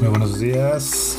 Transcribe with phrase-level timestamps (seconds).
[0.00, 1.16] Muy buenos días.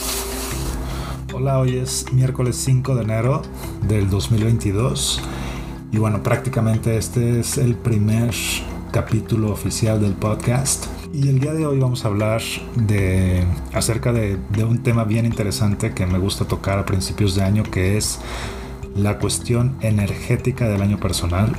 [1.34, 3.42] Hola, hoy es miércoles 5 de enero
[3.86, 5.22] del 2022
[5.92, 8.34] y bueno, prácticamente este es el primer
[8.94, 10.86] capítulo oficial del podcast.
[11.14, 12.42] Y el día de hoy vamos a hablar
[12.78, 13.44] de
[13.74, 17.64] acerca de, de un tema bien interesante que me gusta tocar a principios de año,
[17.64, 18.20] que es
[18.96, 21.52] la cuestión energética del año personal.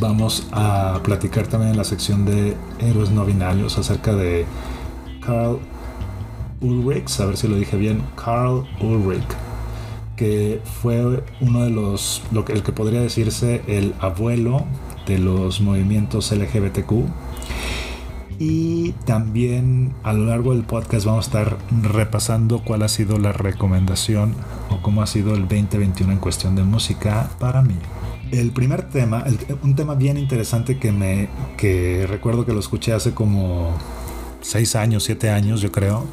[0.00, 4.46] Vamos a platicar también en la sección de héroes no binarios acerca de
[5.20, 5.58] Carl
[6.64, 9.22] Ulrich, a ver si lo dije bien, Carl Ulrich,
[10.16, 14.64] que fue uno de los, lo que, el que podría decirse el abuelo
[15.06, 16.92] de los movimientos LGBTQ.
[18.38, 23.32] Y también a lo largo del podcast vamos a estar repasando cuál ha sido la
[23.32, 24.34] recomendación
[24.70, 27.76] o cómo ha sido el 2021 en cuestión de música para mí.
[28.32, 29.24] El primer tema,
[29.62, 33.76] un tema bien interesante que me que recuerdo que lo escuché hace como
[34.40, 36.04] 6 años, 7 años yo creo,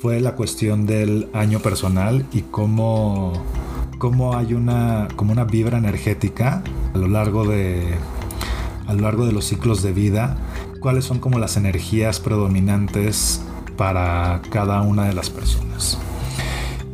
[0.00, 3.32] fue la cuestión del año personal y cómo,
[3.98, 6.62] cómo hay una, como una vibra energética
[6.94, 7.96] a lo largo de
[8.86, 10.38] a lo largo de los ciclos de vida,
[10.80, 13.42] cuáles son como las energías predominantes
[13.76, 15.98] para cada una de las personas.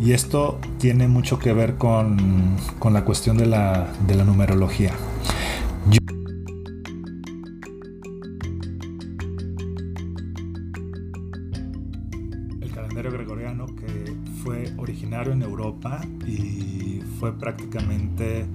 [0.00, 4.92] Y esto tiene mucho que ver con, con la cuestión de la, de la numerología.
[13.02, 18.46] Gregoriano que fue originario en Europa y fue prácticamente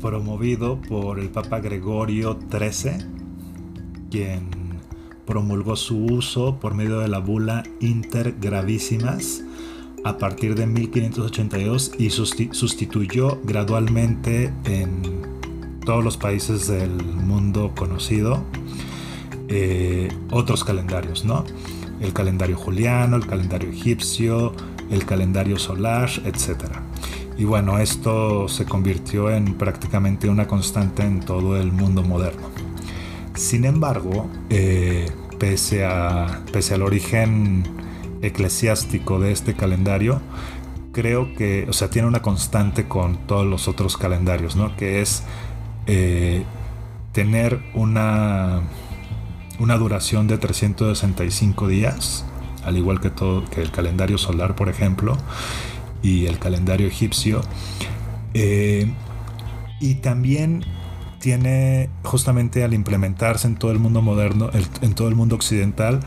[0.00, 3.06] promovido por el Papa Gregorio XIII,
[4.10, 4.48] quien
[5.24, 9.42] promulgó su uso por medio de la bula Inter Gravísimas
[10.04, 15.02] a partir de 1582 y sustituyó gradualmente en
[15.84, 18.44] todos los países del mundo conocido
[19.48, 21.44] eh, otros calendarios, ¿no?
[22.00, 24.52] El calendario juliano, el calendario egipcio,
[24.90, 26.64] el calendario solar, etc.
[27.38, 32.48] Y bueno, esto se convirtió en prácticamente una constante en todo el mundo moderno.
[33.34, 37.64] Sin embargo, eh, pese, a, pese al origen
[38.22, 40.20] eclesiástico de este calendario,
[40.92, 44.74] creo que, o sea, tiene una constante con todos los otros calendarios, ¿no?
[44.76, 45.22] Que es
[45.86, 46.42] eh,
[47.12, 48.62] tener una
[49.58, 52.24] una duración de 365 días,
[52.64, 55.16] al igual que, todo, que el calendario solar, por ejemplo,
[56.02, 57.42] y el calendario egipcio.
[58.34, 58.90] Eh,
[59.80, 60.64] y también
[61.20, 64.50] tiene, justamente al implementarse en todo el mundo moderno,
[64.80, 66.00] en todo el mundo occidental,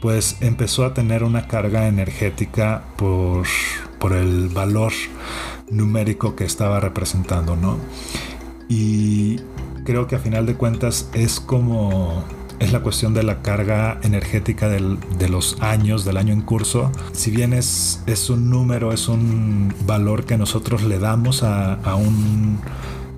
[0.00, 3.46] pues empezó a tener una carga energética por,
[4.00, 4.92] por el valor
[5.70, 7.78] numérico que estaba representando, ¿no?
[8.68, 9.36] Y
[9.84, 12.24] creo que a final de cuentas es como
[12.62, 16.92] es la cuestión de la carga energética de los años, del año en curso.
[17.12, 22.60] Si bien es, es un número, es un valor que nosotros le damos a, un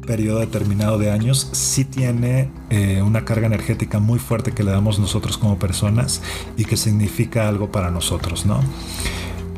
[0.06, 4.99] periodo determinado de años, sí tiene eh, una carga energética muy fuerte que le damos
[4.99, 6.22] nosotros como personas
[6.56, 8.61] y que significa algo para nosotros, ¿no?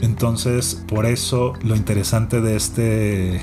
[0.02, 3.40] Entonces, por eso lo interesante de este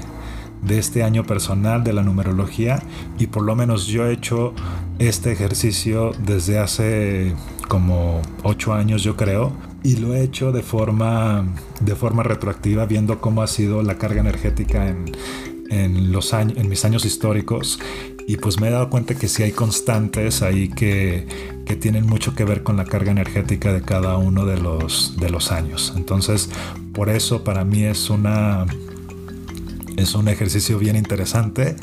[0.66, 2.82] de este año personal de la numerología
[3.20, 4.54] y por lo menos yo he hecho
[5.00, 7.34] este ejercicio desde hace
[7.68, 9.52] como ocho años yo creo
[9.84, 11.46] y lo he hecho de forma
[11.82, 15.12] de forma retroactiva viendo cómo ha sido la carga energética en,
[15.70, 17.80] en los años en mis años históricos
[18.28, 21.28] y pues me he dado cuenta que sí hay constantes ahí que,
[21.66, 25.30] que, tienen mucho que ver con la carga energética de cada uno de los, de
[25.30, 25.94] los años.
[25.98, 26.50] Entonces,
[26.94, 28.66] por eso para mí es una
[29.98, 31.76] es un ejercicio bien interesante,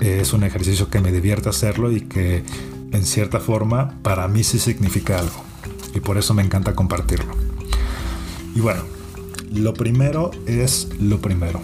[0.00, 2.42] es un ejercicio que me divierte hacerlo y que
[2.92, 5.44] en cierta forma para mí sí significa algo.
[5.94, 7.34] Y por eso me encanta compartirlo.
[8.54, 8.82] Y bueno,
[9.52, 11.60] lo primero es lo primero.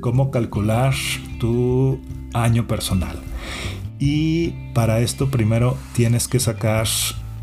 [0.00, 0.94] Cómo calcular
[1.38, 2.00] tu
[2.34, 3.18] año personal.
[3.98, 6.86] Y para esto primero tienes que sacar,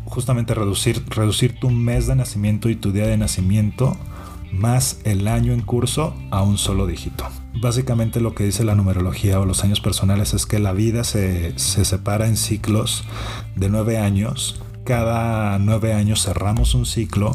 [0.04, 3.96] justamente reducir, reducir tu mes de nacimiento y tu día de nacimiento
[4.52, 7.24] más el año en curso a un solo dígito.
[7.60, 11.58] Básicamente lo que dice la numerología o los años personales es que la vida se,
[11.58, 13.04] separa en ciclos
[13.56, 14.60] de nueve años.
[14.84, 17.32] Cada nueve años cerramos un ciclo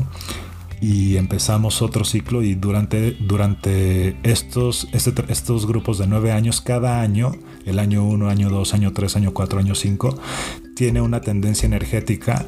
[0.81, 7.01] y empezamos otro ciclo y durante, durante estos, este, estos grupos de nueve años, cada
[7.01, 7.31] año,
[7.66, 10.19] el año 1, año 2, año 3, año 4, año 5,
[10.75, 12.45] tiene una tendencia energética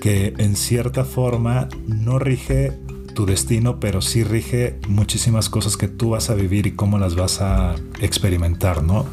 [0.00, 2.72] que en cierta forma no rige
[3.14, 7.14] tu destino, pero sí rige muchísimas cosas que tú vas a vivir y cómo las
[7.14, 9.06] vas a experimentar, ¿no?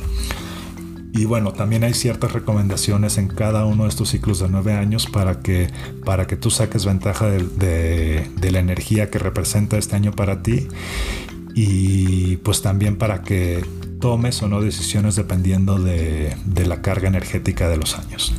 [1.12, 5.08] Y bueno, también hay ciertas recomendaciones en cada uno de estos ciclos de nueve años
[5.08, 5.70] para que,
[6.06, 10.68] para que tú saques ventaja de, la energía que representa este año para ti
[11.56, 13.66] y pues también para que
[14.00, 16.36] tomes o no decisiones dependiendo de,
[16.66, 18.34] la carga energética de los años.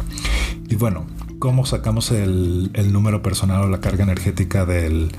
[0.68, 1.06] Y bueno,
[1.40, 5.10] ¿cómo sacamos el, número personal o la carga energética del,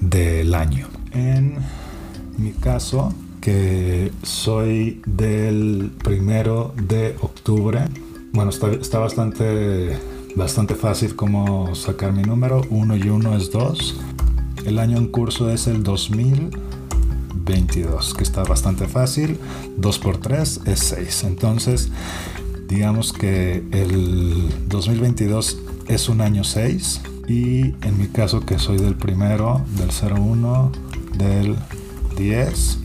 [0.00, 0.86] del año?
[1.12, 1.56] En
[2.38, 7.80] mi caso, que soy del primero de octubre.
[8.32, 9.98] Bueno, está, bastante,
[10.36, 12.60] bastante fácil como sacar mi número.
[12.70, 14.00] 1 y 1 es 2.
[14.66, 19.40] El año en curso es el 2022, que está bastante fácil.
[19.78, 21.24] 2 por 3 es 6.
[21.24, 21.90] Entonces,
[22.70, 25.58] digamos que el 2022
[25.88, 27.02] es un año 6.
[27.28, 30.72] Y en mi caso, que soy del primero, del 01,
[31.18, 31.56] del
[32.16, 32.78] 10,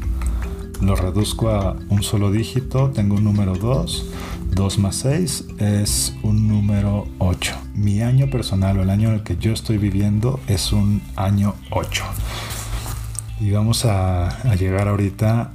[0.82, 4.06] lo reduzco a un solo dígito, tengo un número 2,
[4.52, 7.56] 2 más 6 es un número 8.
[7.76, 11.56] Mi año personal o el año en el que yo estoy viviendo es un año
[11.72, 12.04] 8.
[13.40, 15.52] Y vamos a, a llegar ahorita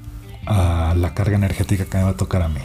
[0.47, 2.61] a la carga energética que me va a tocar a mí.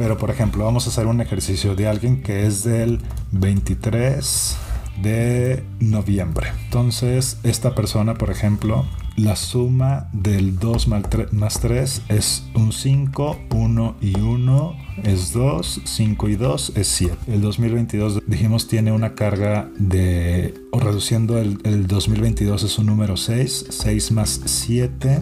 [0.00, 3.00] Pero por ejemplo, vamos a hacer un ejercicio de alguien que es del
[3.32, 4.56] 23
[5.02, 6.52] de noviembre.
[6.64, 8.86] Entonces, esta persona, por ejemplo,
[9.16, 16.28] la suma del 2 más 3 es un 5, 1 y 1 es 2, 5
[16.30, 17.16] y 2 es 7.
[17.26, 23.18] El 2022 dijimos tiene una carga de, o reduciendo el, el 2022 es un número
[23.18, 25.20] 6, 6 más 7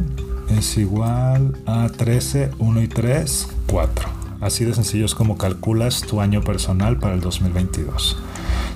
[0.56, 4.17] es igual a 13, 1 y 3, 4.
[4.40, 8.16] Así de sencillo es como calculas tu año personal para el 2022.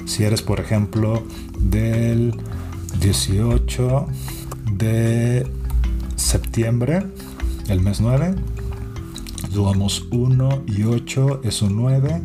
[0.06, 1.22] Si eres, por ejemplo,
[1.58, 2.34] del
[3.00, 4.06] 18
[4.72, 5.46] de
[6.16, 7.04] septiembre,
[7.68, 8.34] el mes 9.
[9.52, 12.22] Sumamos 1 y 8 es un 9,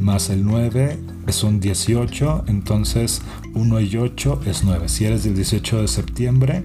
[0.00, 3.20] más el 9 es un 18, entonces
[3.54, 4.88] 1 y 8 es 9.
[4.88, 6.64] Si eres del 18 de septiembre,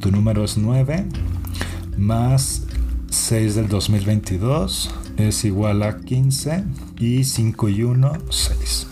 [0.00, 1.06] tu número es 9,
[1.96, 2.64] más
[3.10, 6.64] 6 del 2022 es igual a 15
[6.98, 8.86] y 5 y 1, 6.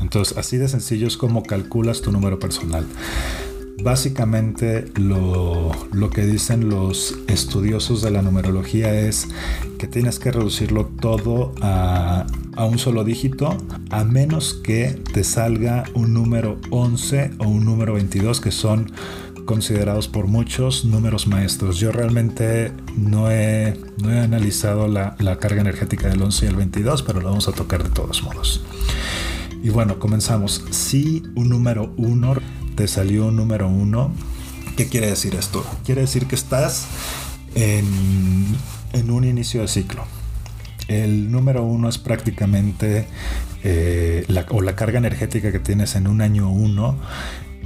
[0.00, 2.86] Entonces, así de sencillo es como calculas tu número personal.
[3.82, 5.72] Básicamente lo,
[6.12, 9.28] que dicen los estudiosos de la numerología es
[9.78, 12.26] que tienes que reducirlo todo a,
[12.56, 13.56] a, un solo dígito,
[13.88, 18.92] a menos que te salga un número 11 o un número 22, que son
[19.50, 21.80] considerados por muchos números maestros.
[21.80, 26.54] Yo realmente no he, no he analizado la, la carga energética del 11 y el
[26.54, 28.62] 22, pero lo vamos a tocar de todos modos.
[29.60, 30.64] Y bueno, comenzamos.
[30.70, 32.34] Si un número 1
[32.76, 34.12] te salió un número uno,
[34.76, 35.66] ¿qué quiere decir esto?
[35.84, 36.86] Quiere decir que estás
[37.56, 38.54] en,
[39.10, 40.04] un inicio de ciclo.
[40.86, 43.08] El número uno es prácticamente
[43.64, 46.98] eh, la, o la carga energética que tienes en un año uno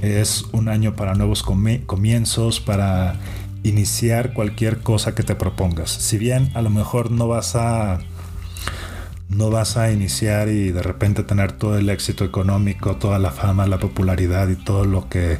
[0.01, 3.19] es un año para nuevos comienzos, para
[3.63, 5.91] iniciar cualquier cosa que te propongas.
[5.91, 7.99] Si bien a lo mejor no vas a
[9.29, 13.65] no vas a iniciar y de repente tener todo el éxito económico, toda la fama,
[13.65, 15.39] la popularidad y todo lo que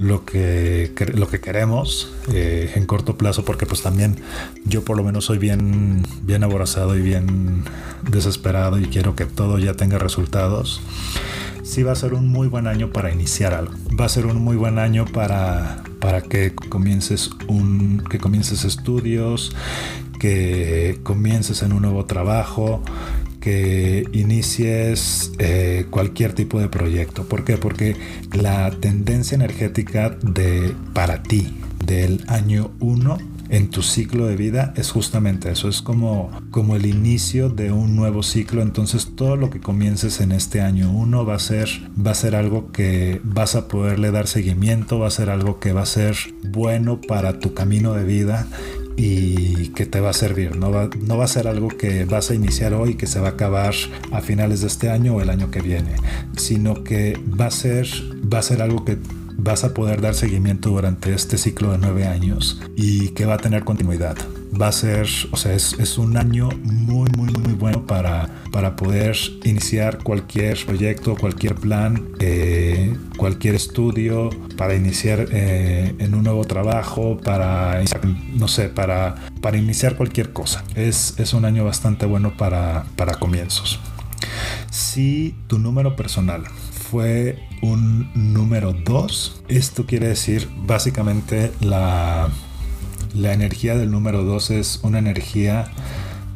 [0.00, 4.16] lo que, lo que queremos eh, en corto plazo porque pues también
[4.64, 7.64] yo por lo menos soy bien bien aborazado y bien
[8.10, 10.80] desesperado y quiero que todo ya tenga resultados
[11.70, 14.42] sí va a ser un muy buen año para iniciar algo va a ser un
[14.42, 19.54] muy buen año para para que comiences un que comiences estudios
[20.20, 22.82] que comiences en un nuevo trabajo,
[23.40, 27.24] que inicies eh, cualquier tipo de proyecto.
[27.24, 27.56] ¿Por qué?
[27.56, 27.96] Porque
[28.32, 33.18] la tendencia energética de para ti del año 1
[33.50, 37.96] en tu ciclo de vida es justamente eso, es como, como el inicio de un
[37.96, 42.12] nuevo ciclo, entonces todo lo que comiences en este año 1 va a ser va
[42.12, 45.82] a ser algo que vas a poderle dar seguimiento, va a ser algo que va
[45.82, 48.46] a ser bueno para tu camino de vida
[48.96, 50.56] y que te va a servir.
[50.56, 53.28] No va, no va a ser algo que vas a iniciar hoy que se va
[53.28, 53.74] a acabar
[54.12, 55.94] a finales de este año o el año que viene,
[56.36, 57.86] sino que va a ser,
[58.32, 58.98] va a ser algo que
[59.42, 63.38] vas a poder dar seguimiento durante este ciclo de nueve años y que va a
[63.38, 64.16] tener continuidad.
[64.60, 69.16] Va a ser, o sea, es, un año muy, muy, muy bueno para, para poder
[69.44, 77.16] iniciar cualquier proyecto, cualquier plan, eh, cualquier estudio, para iniciar eh, en un nuevo trabajo,
[77.18, 77.80] para,
[78.34, 80.64] no sé, para, para iniciar cualquier cosa.
[80.74, 83.78] Es, es un año bastante bueno para, para comienzos.
[84.70, 86.44] Si tu número personal
[86.90, 89.42] fue un número 2.
[89.48, 92.28] Esto quiere decir básicamente la,
[93.14, 95.70] la energía del número 2 es una energía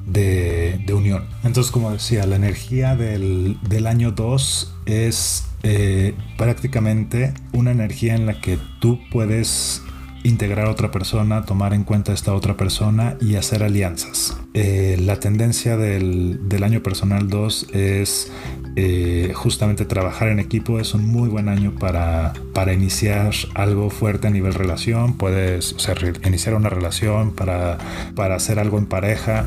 [0.06, 1.24] de, unión.
[1.42, 8.40] Entonces, como decía, la energía del, año 2 es eh, prácticamente una energía en la
[8.40, 9.82] que tú puedes
[10.22, 14.36] integrar a otra persona, tomar en cuenta a esta otra persona y hacer alianzas.
[14.54, 18.32] Eh, la tendencia del, año personal 2 es
[18.76, 20.80] eh, justamente trabajar en equipo.
[20.80, 25.16] Es un muy buen año para, para iniciar algo fuerte a nivel relación.
[25.16, 25.76] Puedes
[26.24, 27.78] iniciar una relación para,
[28.14, 29.46] para hacer algo en pareja.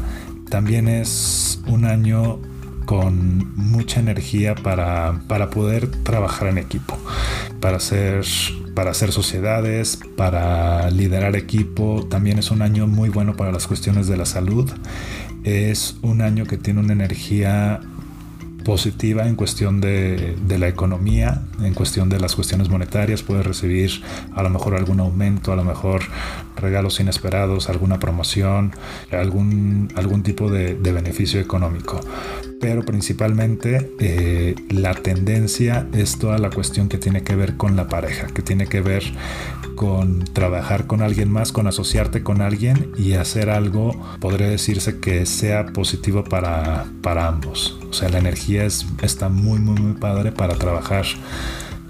[0.49, 2.39] También es un año
[2.85, 6.97] con mucha energía para, para poder trabajar en equipo,
[7.59, 8.25] para hacer
[8.73, 12.05] para hacer sociedades, para liderar equipo.
[12.11, 14.69] También es un año muy bueno para las cuestiones de la salud.
[15.43, 17.81] Es un año que tiene una energía
[18.67, 24.03] positiva en cuestión de, la economía, en cuestión de las cuestiones monetarias, puedes recibir
[24.35, 26.01] a lo mejor algún aumento, a lo mejor
[26.57, 28.73] regalos inesperados, alguna promoción,
[29.09, 32.01] algún, algún tipo de, beneficio económico.
[32.59, 37.87] Pero principalmente eh, la tendencia es toda la cuestión que tiene que ver con la
[37.87, 39.03] pareja, que tiene que ver
[39.75, 45.25] con trabajar con alguien más, con asociarte con alguien y hacer algo, podría decirse que
[45.25, 47.79] sea positivo para, para ambos.
[47.89, 51.05] O sea, la energía es, está muy, muy, muy padre para trabajar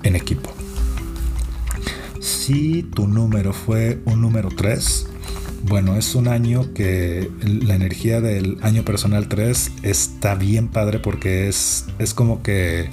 [0.04, 0.52] en equipo.
[2.20, 5.08] Si tu número fue un número 3,
[5.64, 11.48] bueno, es un año que la energía del año personal 3 está bien padre porque
[11.48, 12.90] es, es como que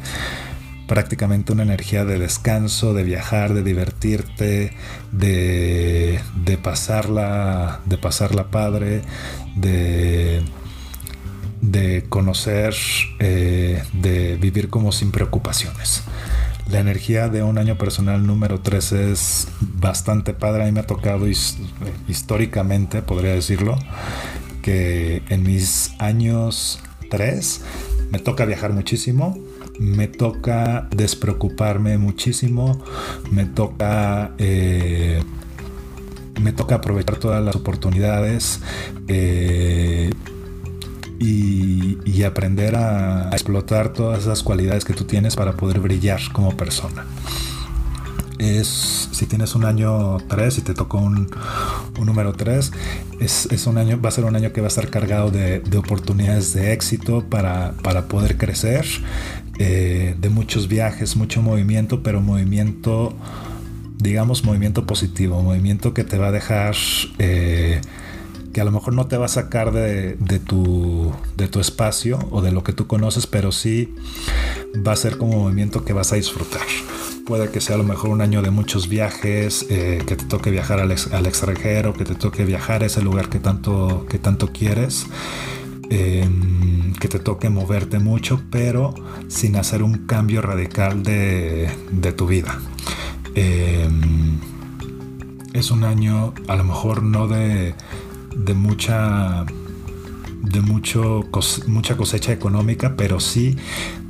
[0.86, 4.72] prácticamente una energía de descanso, de viajar, de divertirte,
[5.12, 9.02] de, de pasarla, de pasarla padre,
[9.56, 10.42] de,
[11.60, 12.74] de conocer,
[13.18, 16.02] eh, de vivir como sin preocupaciones.
[16.70, 20.62] La energía de un año personal número 3 es bastante padre.
[20.62, 21.26] A mí me ha tocado
[22.08, 23.76] históricamente, podría decirlo,
[24.62, 26.80] que en mis años
[27.10, 27.60] 3
[28.10, 29.36] me toca viajar muchísimo
[29.78, 32.80] me toca despreocuparme muchísimo,
[33.30, 34.32] me toca...
[34.38, 35.22] Eh,
[36.40, 38.60] me toca aprovechar todas las oportunidades
[39.06, 40.10] eh,
[41.18, 47.04] y, aprender a, explotar todas esas cualidades que tú tienes para poder brillar como persona.
[48.38, 51.28] Es, si tienes un año 3, si te tocó un,
[51.98, 52.72] número 3,
[53.20, 56.52] es, un año, va a ser un año que va a estar cargado de, oportunidades
[56.54, 58.86] de éxito para, para poder crecer,
[59.58, 63.14] eh, de muchos viajes, mucho movimiento, pero movimiento,
[63.98, 66.74] digamos, movimiento positivo, movimiento que te va a dejar,
[67.18, 67.80] eh,
[68.54, 72.40] que a lo mejor no te va a sacar de, tu, de tu espacio o
[72.40, 73.92] de lo que tú conoces, pero sí
[74.74, 76.62] va a ser como movimiento que vas a disfrutar.
[77.26, 80.50] Puede que sea a lo mejor un año de muchos viajes, eh, que te toque
[80.50, 84.52] viajar al, al, extranjero, que te toque viajar a ese lugar que tanto, que tanto
[84.52, 85.06] quieres.
[85.90, 88.94] Em, que te toque moverte mucho, pero
[89.28, 91.68] sin hacer un cambio radical de,
[92.16, 92.58] tu vida.
[93.34, 94.38] Em,
[95.52, 97.74] es un año a lo mejor no de,
[98.36, 99.44] de mucha
[100.42, 101.24] de mucho,
[101.66, 103.56] mucha cosecha económica, pero sí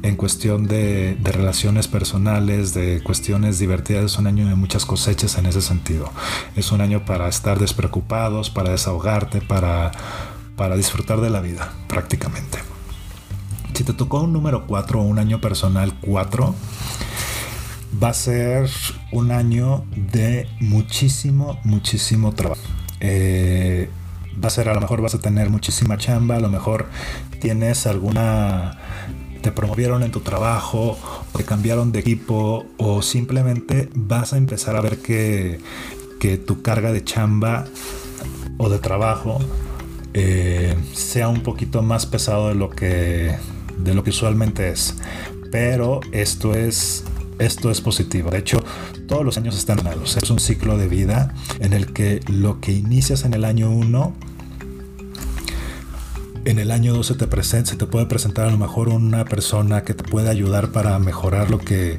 [0.03, 4.05] en cuestión de, relaciones personales, de cuestiones divertidas.
[4.05, 6.11] Es un año de muchas cosechas en ese sentido.
[6.57, 9.93] Es un año para estar despreocupados, para desahogarte, para
[10.57, 12.59] para disfrutar de la vida, prácticamente.
[13.75, 16.55] Si te tocó un número 4 o un año personal 4,
[18.03, 18.71] va a ser
[19.13, 22.61] un año de muchísimo, muchísimo trabajo.
[23.01, 23.91] Eh,
[24.43, 26.87] va a ser, a lo mejor vas a tener muchísima chamba, a lo mejor
[27.41, 28.79] tienes alguna
[29.43, 30.99] te promovieron en tu trabajo,
[31.33, 35.61] o te cambiaron de equipo, o simplemente vas a empezar a ver que,
[36.19, 37.67] que tu carga de chamba
[38.57, 39.39] o de trabajo
[40.15, 43.37] eh, sea un poquito más pesado de lo que
[43.77, 44.95] de lo que usualmente es.
[45.53, 47.05] Pero esto es
[47.39, 48.31] esto es positivo.
[48.31, 48.65] De hecho
[49.05, 50.17] todos los años están dados.
[50.17, 54.15] Es un ciclo de vida en el que lo que inicias en el año 1
[56.47, 59.25] en el año 2 se te, presenta, se te puede presentar a lo mejor una
[59.25, 61.99] persona que te puede ayudar para mejorar lo que,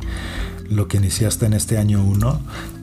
[0.69, 2.41] lo que iniciaste en este año 1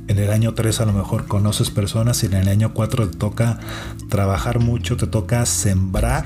[0.09, 3.17] en el año 3 a lo mejor conoces personas y en el año 4 te
[3.17, 3.61] toca
[4.09, 6.25] trabajar mucho, te toca sembrar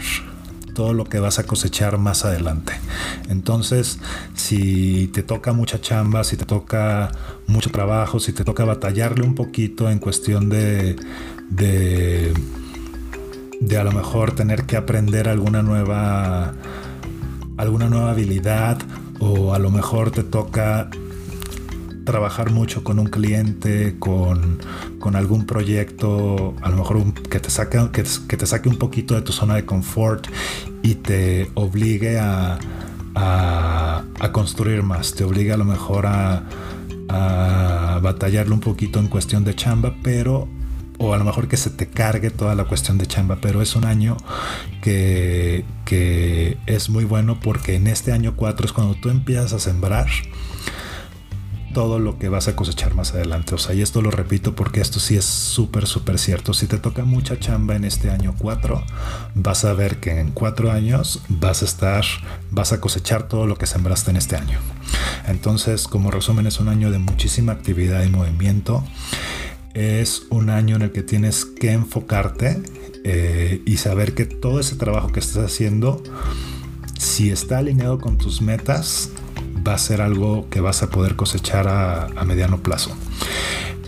[0.76, 2.74] todo lo que vas a cosechar más adelante.
[3.30, 3.98] Entonces,
[4.34, 7.10] si te toca mucha chamba, si te toca
[7.46, 10.96] mucho trabajo, si te toca batallarle un poquito en cuestión de,
[11.48, 12.34] de,
[13.58, 16.52] de a lo mejor tener que aprender alguna nueva,
[17.56, 18.76] alguna nueva habilidad
[19.18, 20.90] o a lo mejor te toca
[22.06, 24.60] trabajar mucho con un cliente, con,
[25.14, 29.32] algún proyecto, a lo mejor que, te saque, que, te saque un poquito de tu
[29.32, 30.26] zona de confort
[30.82, 32.58] y te obligue a,
[33.14, 36.44] a, construir más, te obligue a lo mejor a,
[37.08, 40.48] a batallarle un poquito en cuestión de chamba, pero
[40.98, 43.76] o a lo mejor que se te cargue toda la cuestión de chamba, pero es
[43.76, 44.16] un año
[44.82, 49.58] que, que es muy bueno porque en este año 4 es cuando tú empiezas a
[49.58, 50.06] sembrar
[51.76, 53.54] todo lo que vas a cosechar más adelante.
[53.54, 56.54] O sea, y esto lo repito porque esto sí es súper, súper cierto.
[56.54, 58.82] Si te toca mucha chamba en este año 4,
[59.34, 62.02] vas a ver que en 4 años vas a estar,
[62.50, 64.58] vas a cosechar todo lo que sembraste en este año.
[65.28, 68.82] Entonces, como resumen, es un año de muchísima actividad y movimiento
[69.74, 72.62] es un año en el que tienes que enfocarte
[73.04, 76.02] eh, y saber que todo ese trabajo que estás haciendo,
[76.98, 79.10] si está alineado con tus metas,
[79.66, 82.96] va a ser algo que vas a poder cosechar a, mediano plazo.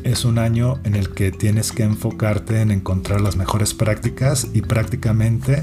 [0.05, 4.63] Es un año en el que tienes que enfocarte en encontrar las mejores prácticas y
[4.63, 5.63] prácticamente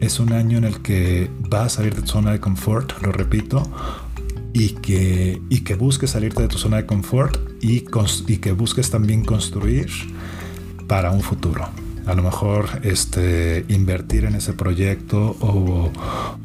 [0.00, 3.12] es un año en el que vas a salir de tu zona de confort, lo
[3.12, 3.62] repito,
[4.52, 7.84] y que, y que busques salirte de tu zona de confort y,
[8.26, 9.88] y que busques también construir
[10.86, 11.68] para un futuro
[12.06, 15.90] a lo mejor este, invertir en ese proyecto o,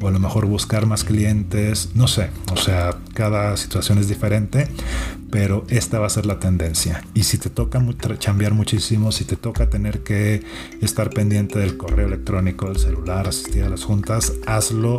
[0.00, 4.68] a lo mejor buscar más clientes, no sé, o sea, cada situación es diferente,
[5.30, 7.04] pero esta va a ser la tendencia.
[7.14, 7.82] Y si te toca
[8.22, 10.42] cambiar muchísimo, si te toca tener que
[10.80, 14.98] estar pendiente del correo electrónico, del celular, asistir a las juntas, hazlo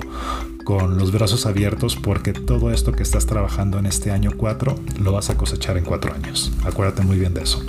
[0.63, 5.11] con los brazos abiertos porque todo esto que estás trabajando en este año 4 lo
[5.11, 6.51] vas a cosechar en 4 años.
[6.63, 7.61] Acuérdate muy bien de eso.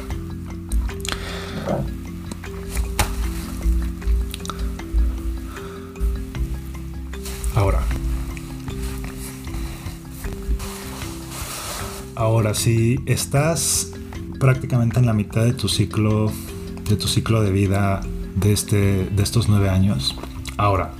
[7.64, 7.80] Ahora.
[12.14, 13.92] Ahora, si estás
[14.38, 16.30] prácticamente en la mitad de tu ciclo,
[16.86, 18.02] de tu ciclo de vida
[18.36, 20.14] de, este, de estos nueve años,
[20.58, 20.92] ahora,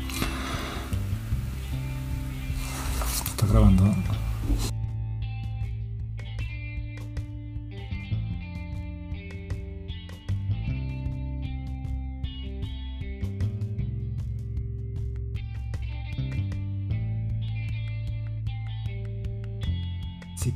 [3.26, 3.94] está grabando.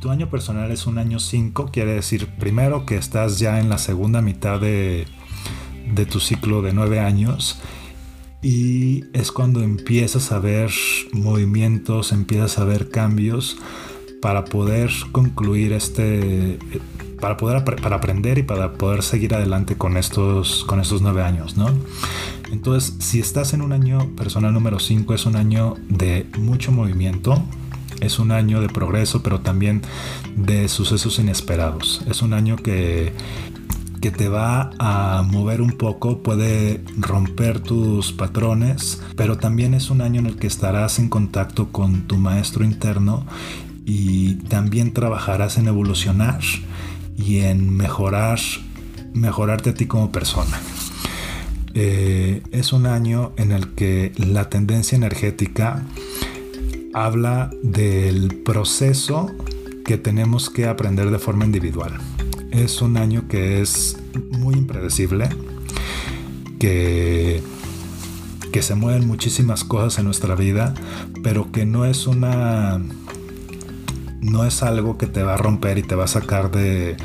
[0.01, 3.79] Tu año personal es un año 5, quiere decir primero que estás ya en la
[3.79, 5.07] segunda mitad de,
[6.11, 7.59] tu ciclo de 9 años
[8.41, 10.71] y es cuando empiezas a ver
[11.13, 13.57] movimientos, empiezas a ver cambios
[14.23, 16.59] para poder concluir este
[17.21, 21.57] para poder para aprender y para poder seguir adelante con estos con estos nueve años,
[21.57, 21.69] ¿no?
[22.53, 27.43] Entonces, si estás en un año personal número 5, es un año de mucho movimiento,
[28.01, 29.83] es un año de progreso, pero también
[30.37, 32.03] de sucesos inesperados.
[32.09, 33.13] Es un año que,
[34.01, 40.01] que te va a mover un poco, puede romper tus patrones, pero también es un
[40.01, 43.27] año en el que estarás en contacto con tu maestro interno
[43.85, 46.41] y también trabajarás en evolucionar
[47.17, 48.39] y en mejorar,
[49.15, 50.61] mejorarte a ti como persona.
[51.75, 55.85] Eh, es un año en el que la tendencia energética
[56.94, 59.31] habla del proceso
[59.85, 61.92] que tenemos que aprender de forma individual.
[62.51, 63.96] Es un año que es
[64.31, 65.29] muy impredecible,
[66.59, 67.42] que,
[68.53, 70.74] que se mueven muchísimas cosas en nuestra vida,
[71.22, 72.81] pero que no es una...
[74.20, 76.96] no es algo que te va a romper y te va a sacar de,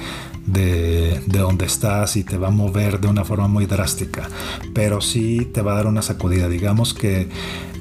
[0.45, 4.27] de, de, donde estás y te va a mover de una forma muy drástica,
[4.73, 6.49] pero sí te va a dar una sacudida.
[6.49, 7.29] Digamos que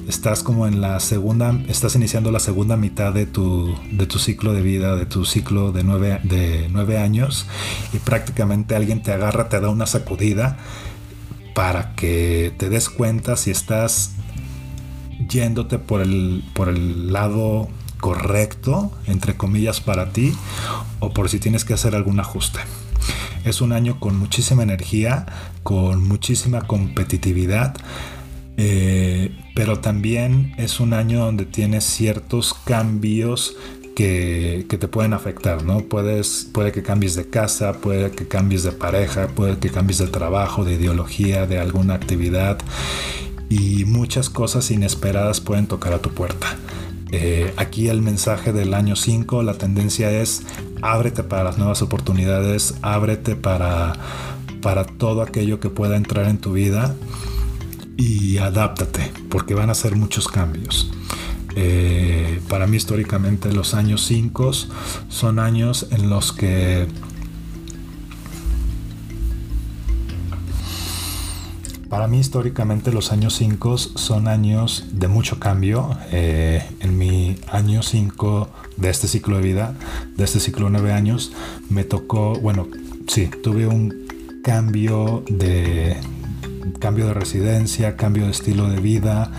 [0.07, 4.53] estás como en la segunda, estás iniciando la segunda mitad de tu, de tu ciclo
[4.53, 7.47] de vida, de tu ciclo de nueve, de nueve años
[7.93, 10.57] y prácticamente alguien te agarra, te da una sacudida
[11.53, 14.11] para que te des cuenta si estás
[15.29, 20.33] yéndote por el, por el lado correcto, entre comillas, para ti
[20.99, 22.59] o por si tienes que hacer algún ajuste.
[23.45, 25.25] Es un año con muchísima energía,
[25.63, 27.75] con muchísima competitividad,
[28.57, 33.55] eh, pero también es un año donde tienes ciertos cambios
[33.95, 35.81] que, te pueden afectar, ¿no?
[35.81, 40.07] Puedes, puede que cambies de casa, puede que cambies de pareja, puede que cambies de
[40.07, 42.57] trabajo, de ideología, de alguna actividad
[43.49, 46.47] y muchas cosas inesperadas pueden tocar a tu puerta.
[47.11, 50.43] Eh, aquí el mensaje del año 5, la tendencia es
[50.81, 53.93] ábrete para las nuevas oportunidades, ábrete para,
[54.61, 56.95] para todo aquello que pueda entrar en tu vida
[57.97, 60.91] y adáptate, porque van a ser muchos cambios.
[61.55, 64.51] Eh, para mí históricamente los años 5
[65.07, 66.87] son años en los que
[71.93, 75.95] Para mí históricamente los años 5 son años de mucho cambio.
[76.11, 79.75] Eh, en mi año 5 de este ciclo de vida,
[80.17, 81.33] de este ciclo de 9 años,
[81.69, 82.67] me tocó, bueno,
[83.05, 84.07] sí, tuve un
[84.43, 85.95] cambio de
[86.79, 89.31] cambio de residencia, cambio de estilo de vida.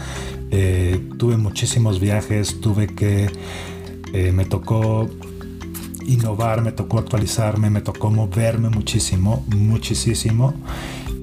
[0.51, 3.31] Eh, tuve muchísimos viajes, tuve que,
[4.13, 5.09] eh, me tocó
[6.07, 10.55] innovar, me tocó actualizarme, me tocó moverme muchísimo, muchísimo.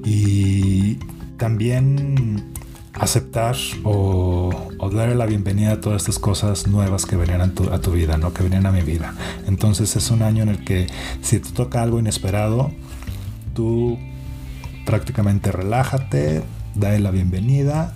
[0.04, 0.96] Y
[1.38, 2.52] también
[2.94, 4.52] aceptar o,
[4.92, 8.18] darle la bienvenida a todas estas cosas nuevas que venían a tu, a tu, vida,
[8.18, 8.34] ¿no?
[8.34, 9.16] que venían a mi vida.
[9.48, 10.88] Entonces es un año en el que
[11.22, 12.72] si te toca algo inesperado,
[13.54, 13.98] tú
[14.86, 16.44] prácticamente relájate,
[16.76, 17.94] dale la bienvenida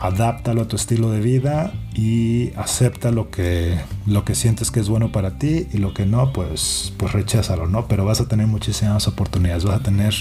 [0.00, 4.88] adáptalo a tu estilo de vida y acepta lo que, lo que sientes que es
[4.88, 7.88] bueno para ti y lo que no, pues, pues recházalo, ¿no?
[7.88, 10.14] Pero vas a tener muchísimas oportunidades, vas a tener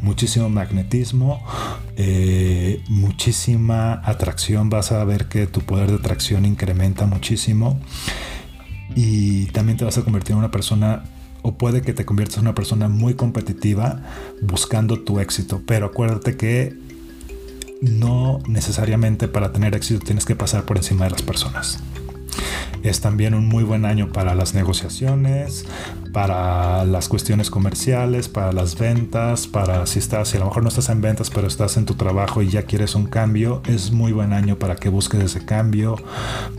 [0.00, 1.44] muchísimo magnetismo,
[1.96, 7.78] eh, muchísima atracción, vas a ver que tu poder de atracción incrementa muchísimo
[8.94, 11.04] y también te vas a convertir en una persona
[11.42, 14.02] o puede que te conviertas en una persona muy competitiva
[14.42, 16.76] buscando tu éxito, pero acuérdate que
[17.80, 21.78] no necesariamente para tener éxito tienes que pasar por encima de las personas.
[22.82, 25.66] Es también un muy buen año para las negociaciones,
[26.14, 30.70] para las cuestiones comerciales, para las ventas, para si estás, si a lo mejor no
[30.70, 34.12] estás en ventas, pero estás en tu trabajo y ya quieres un cambio, es muy
[34.12, 35.96] buen año para que busques ese cambio,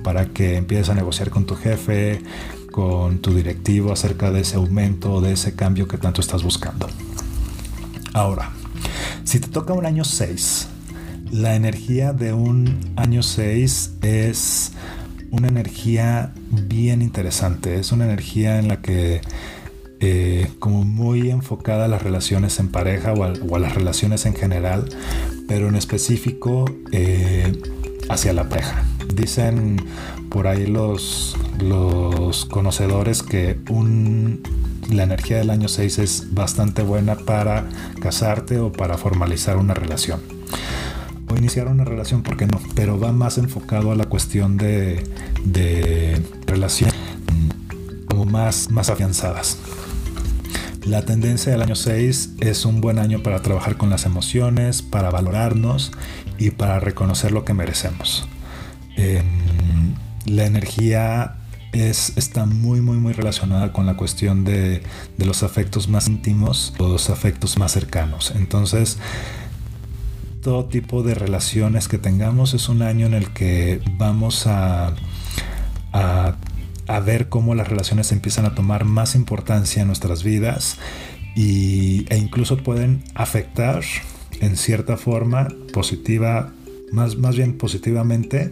[0.04, 2.22] para que empieces a negociar con tu jefe,
[2.72, 6.88] con tu directivo acerca de ese aumento, de ese cambio que tanto estás buscando.
[8.14, 8.52] Ahora,
[9.24, 10.68] si te toca un año 6,
[11.32, 14.72] la energía de un año 6 es
[15.32, 17.80] una energía bien interesante.
[17.80, 19.22] Es una energía en la que
[20.02, 24.90] eh, como muy enfocada a las relaciones en pareja o a, las relaciones en general,
[25.48, 27.62] pero en específico eh,
[28.10, 28.84] hacia la pareja.
[29.16, 29.78] Dicen
[30.30, 34.42] por ahí los, los conocedores que un,
[34.90, 37.68] la energía del año 6 es bastante buena para
[38.02, 40.22] casarte o para formalizar una relación
[41.38, 42.60] iniciar una relación, porque no?
[42.76, 45.04] Pero va más enfocado a la cuestión de,
[45.44, 46.96] de relaciones
[48.08, 49.58] como más, más afianzadas.
[50.84, 55.12] La tendencia del año 6 es un buen año para trabajar con las emociones, para
[55.12, 55.92] valorarnos
[56.38, 58.28] y para reconocer lo que merecemos.
[58.98, 61.36] Em, la energía
[61.72, 64.84] es, está muy, muy, muy relacionada con la cuestión de,
[65.18, 68.34] de los afectos más íntimos, los afectos más cercanos.
[68.36, 68.98] Entonces,
[70.42, 72.54] todo tipo de relaciones que tengamos.
[72.54, 74.94] Es un año en el que vamos a,
[75.94, 76.36] a,
[77.06, 80.78] ver cómo las relaciones empiezan a tomar más importancia en nuestras vidas
[81.36, 83.82] y, e incluso pueden afectar
[84.42, 86.52] en cierta forma positiva,
[86.92, 88.50] más, más bien positivamente,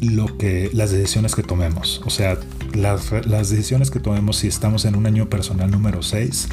[0.00, 2.02] lo que las decisiones que tomemos.
[2.04, 2.38] O sea,
[2.74, 6.48] las, las, decisiones que tomemos si estamos en un año personal número 6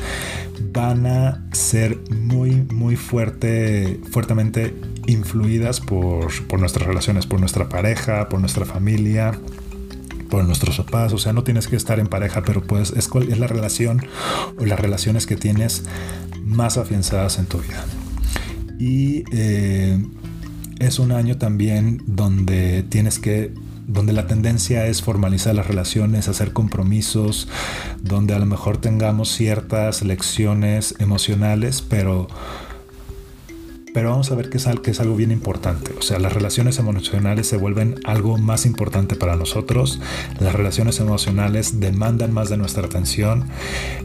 [0.71, 4.73] van a ser muy, muy fuerte, fuertemente
[5.07, 9.39] influidas por, por nuestras relaciones, por nuestra pareja, por nuestra familia,
[10.29, 13.39] por nuestros papás, o sea, no tienes que estar en pareja, pero pues es, es
[13.39, 14.05] la relación
[14.57, 15.83] o las relaciones que tienes
[16.45, 17.83] más afianzadas en tu vida.
[18.81, 20.03] Y eh,
[20.79, 23.53] es un año también donde tienes que
[23.85, 27.47] donde la tendencia es formalizar las relaciones, hacer compromisos,
[28.01, 32.27] donde a lo mejor tengamos ciertas lecciones emocionales, pero
[33.93, 35.93] pero vamos a ver que es, es algo bien importante.
[35.97, 39.99] O sea, las relaciones emocionales se vuelven algo más importante para nosotros.
[40.39, 43.45] Las relaciones emocionales demandan más de nuestra atención.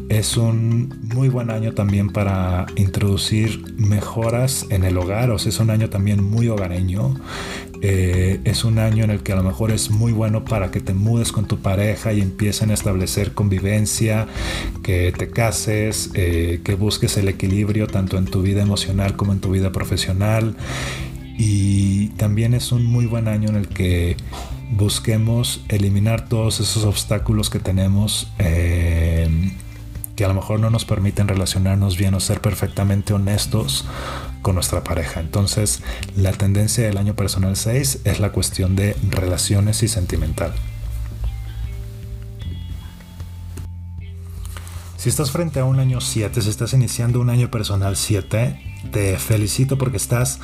[0.09, 5.31] Es un muy buen año también para introducir mejoras en el hogar.
[5.31, 7.15] O sea, es un año también muy hogareño.
[7.83, 10.81] Eh, es un año en el que a lo mejor es muy bueno para que
[10.81, 14.27] te mudes con tu pareja y empiecen a establecer convivencia,
[14.83, 19.41] que te cases, eh, que busques el equilibrio tanto en tu vida emocional como en
[19.41, 20.57] tu vida profesional.
[21.39, 24.17] Y también es un muy buen año en el que
[24.71, 28.29] busquemos eliminar todos esos obstáculos que tenemos.
[28.39, 29.29] Eh,
[30.17, 33.85] que a lo mejor no nos permiten relacionarnos bien o ser perfectamente honestos
[34.43, 35.21] con nuestra pareja.
[35.21, 35.83] Entonces,
[36.17, 40.53] la tendencia del año personal 6 es la cuestión de relaciones y sentimental.
[44.97, 48.59] Si estás frente a un año 7, si estás iniciando un año personal 7,
[48.91, 50.41] te felicito porque estás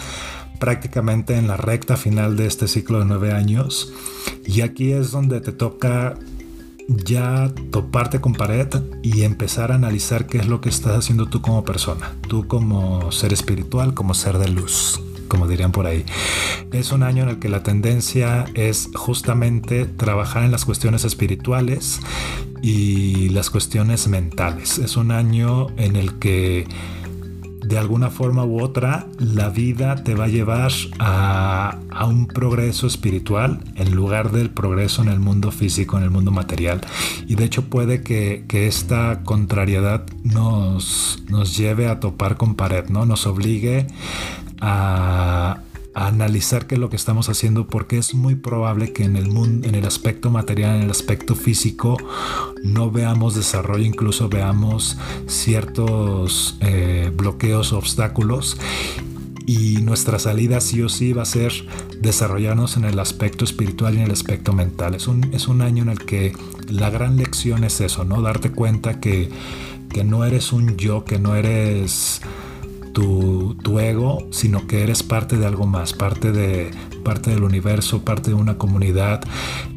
[0.61, 3.93] prácticamente en la recta final de este ciclo de nueve años.
[4.47, 6.15] Y aquí es donde te toca
[6.88, 8.68] ya toparte con pared
[9.03, 13.12] y empezar a analizar qué es lo que estás haciendo tú como persona, tú como
[13.12, 15.01] ser espiritual, como ser de luz
[15.33, 16.05] como dirían por ahí.
[16.73, 22.01] Es un año en el que la tendencia es justamente trabajar en las cuestiones espirituales
[22.61, 24.77] y las cuestiones mentales.
[24.77, 26.66] Es un año en el que
[27.62, 33.61] de alguna forma u otra la vida te va a llevar a, un progreso espiritual
[33.77, 36.81] en lugar del progreso en el mundo físico, en el mundo material.
[37.29, 42.88] Y de hecho puede que, que esta contrariedad nos, nos lleve a topar con pared,
[42.88, 43.07] ¿no?
[43.07, 43.87] Nos obligue
[44.61, 45.59] a,
[45.94, 49.68] analizar qué es lo que estamos haciendo porque es muy probable que en el mundo,
[49.68, 51.96] en el aspecto material, en el aspecto físico,
[52.62, 58.57] no veamos desarrollo, incluso veamos ciertos eh, bloqueos, obstáculos
[59.46, 61.52] y nuestra salida sí o sí va a ser
[62.00, 64.94] desarrollarnos en el aspecto espiritual y en el aspecto mental.
[64.94, 66.33] Es un, es un año en el que
[66.68, 68.22] la gran lección es eso, ¿no?
[68.22, 69.31] Darte cuenta que,
[69.90, 72.22] que no eres un yo, que no eres
[72.92, 76.70] tu, ego, sino que eres parte de algo más, parte, de,
[77.05, 79.22] parte del universo, parte de una comunidad,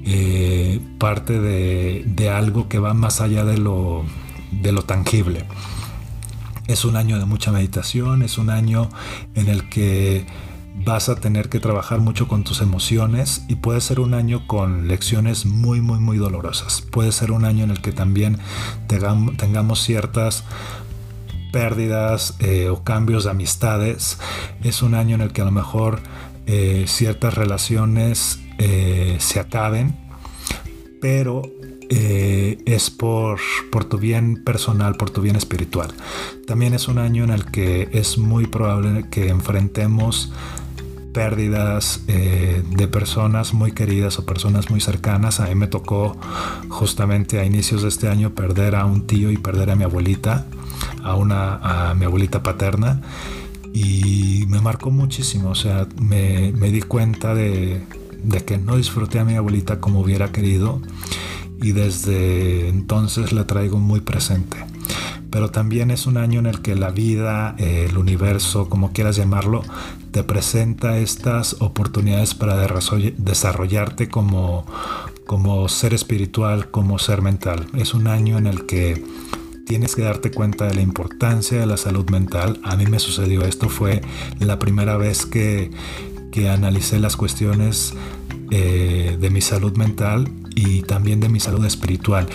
[0.03, 4.03] eh, parte de, algo que va más allá de lo,
[4.51, 5.45] de lo tangible.
[6.67, 8.89] Es un año de mucha meditación, es un año
[9.35, 10.25] en el que
[10.83, 14.87] vas a tener que trabajar mucho con tus emociones y puede ser un año con
[14.87, 16.81] lecciones muy, muy, muy dolorosas.
[16.81, 18.39] Puede ser un año en el que también
[18.87, 20.43] tengamos ciertas
[21.55, 24.19] pérdidas eh, o cambios de amistades.
[24.61, 26.01] Es un año en el que a lo mejor
[26.47, 29.95] eh, ciertas relaciones eh, se acaben,
[30.99, 31.43] pero
[31.87, 33.39] es por,
[33.71, 35.93] por tu bien personal, por tu bien espiritual.
[36.45, 40.33] También es un año en el que es muy probable que enfrentemos
[41.13, 45.39] pérdidas de personas muy queridas o personas muy cercanas.
[45.39, 46.17] A mí me tocó
[46.69, 50.47] justamente a inicios de este año perder a un tío y perder a mi abuelita
[51.03, 53.01] a, una, a mi abuelita paterna
[53.73, 57.83] y me marcó muchísimo, o sea, me, me di cuenta de,
[58.23, 60.81] de, que no disfruté a mi abuelita como hubiera querido
[61.61, 64.57] y desde entonces la traigo muy presente.
[65.29, 69.63] Pero también es un año en el que la vida, el universo, como quieras llamarlo,
[70.11, 72.55] te presenta estas oportunidades para
[73.17, 74.65] desarrollarte como,
[75.25, 77.67] como ser espiritual, como ser mental.
[77.73, 79.03] Es un año en el que
[79.65, 82.59] tienes que darte cuenta de la importancia de la salud mental.
[82.63, 84.01] A mí me sucedió esto, fue
[84.39, 85.71] la primera vez que,
[86.31, 87.93] que analicé las cuestiones
[88.51, 92.27] eh, de mi salud mental y también de mi salud espiritual.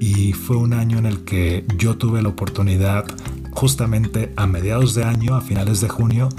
[0.00, 3.04] Y fue un año en el que yo tuve la oportunidad,
[3.52, 6.30] justamente a mediados de año, a finales de junio,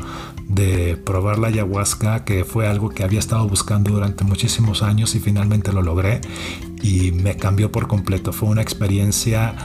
[0.48, 5.20] de probar la ayahuasca, que fue algo que había estado buscando durante muchísimos años y
[5.20, 6.22] finalmente lo logré
[6.82, 8.34] y me cambió por completo.
[8.34, 9.56] Fue una experiencia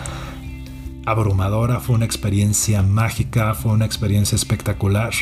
[1.07, 5.13] abrumadora, fue una experiencia mágica, fue una experiencia espectacular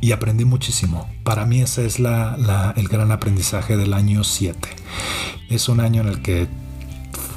[0.00, 1.08] y aprendí muchísimo.
[1.22, 4.68] Para mí ese es el gran aprendizaje del año 7.
[5.48, 6.48] Es un año en el que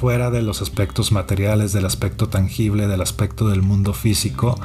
[0.00, 4.58] fuera de los aspectos materiales, del aspecto tangible, del aspecto del mundo físico,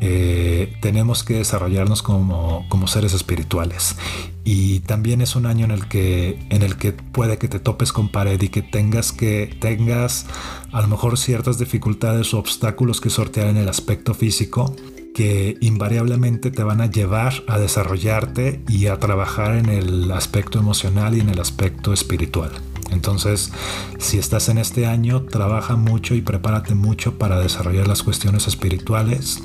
[0.00, 3.96] eh, tenemos que desarrollarnos como, como, seres espirituales.
[4.44, 7.90] Y también es un año en el, que, en el que puede que te topes
[7.90, 10.26] con pared y que tengas que tengas
[10.72, 14.76] a lo mejor ciertas dificultades o obstáculos que sortear en el aspecto físico
[15.14, 21.16] que invariablemente te van a llevar a desarrollarte y a trabajar en el aspecto emocional
[21.16, 22.52] y en el aspecto espiritual.
[22.90, 23.52] Entonces,
[23.98, 29.42] si estás en este año, trabaja mucho y prepárate mucho para desarrollar las cuestiones espirituales.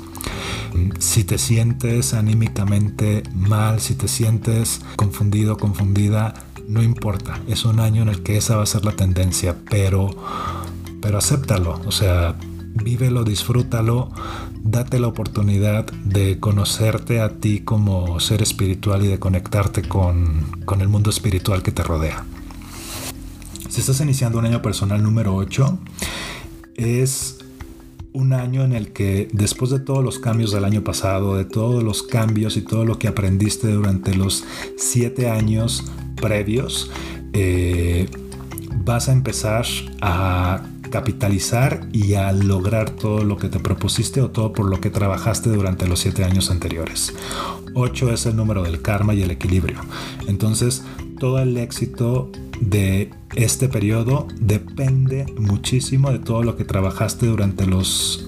[0.98, 6.34] Si te sientes anímicamente mal, si te sientes confundido, confundida,
[6.68, 7.40] no importa.
[7.46, 10.10] Es un año en el que esa va a ser la tendencia, pero,
[11.00, 11.80] pero acéptalo.
[11.86, 12.36] O sea,
[12.74, 14.10] vívelo, disfrútalo,
[14.62, 20.80] date la oportunidad de conocerte a ti como ser espiritual y de conectarte con, con
[20.80, 22.24] el mundo espiritual que te rodea.
[23.72, 25.78] Si estás iniciando un año personal número 8,
[26.76, 27.38] es
[28.12, 31.82] un año en el que después de todos los cambios del año pasado, de todos
[31.82, 34.44] los cambios y todo lo que aprendiste durante los
[34.76, 35.84] 7 años
[36.16, 36.90] previos,
[37.32, 38.10] eh,
[38.84, 39.64] vas a empezar
[40.02, 44.90] a capitalizar y a lograr todo lo que te propusiste o todo por lo que
[44.90, 47.14] trabajaste durante los 7 años anteriores.
[47.72, 49.78] 8 es el número del karma y el equilibrio.
[50.28, 50.82] Entonces,
[51.18, 52.30] todo el éxito
[52.60, 58.26] de este periodo depende muchísimo de todo lo que trabajaste durante los,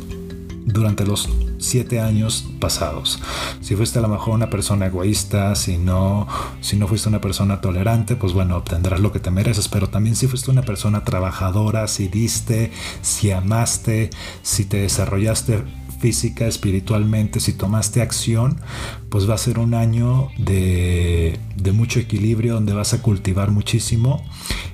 [0.64, 3.20] durante los siete años pasados.
[3.60, 6.28] Si fuiste a lo mejor una persona egoísta, si no,
[6.60, 9.68] si no fuiste una persona tolerante, pues bueno, obtendrás lo que te mereces.
[9.68, 12.70] Pero también si fuiste una persona trabajadora, si diste,
[13.02, 14.10] si amaste,
[14.42, 15.62] si te desarrollaste
[16.04, 18.60] física, espiritualmente, si tomaste acción,
[19.08, 21.34] pues va a ser un año de,
[21.64, 24.24] de, mucho equilibrio, donde vas a cultivar muchísimo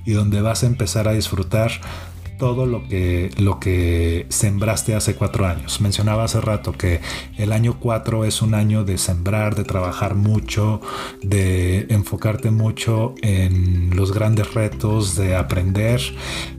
[0.05, 1.71] y donde vas a empezar a disfrutar
[2.39, 5.81] todo lo que, lo que sembraste hace cuatro años.
[5.83, 7.01] Mencionaba hace rato que
[7.37, 10.81] el año cuatro es un año de sembrar, de trabajar mucho,
[11.23, 16.01] de enfocarte mucho en los grandes retos, de aprender.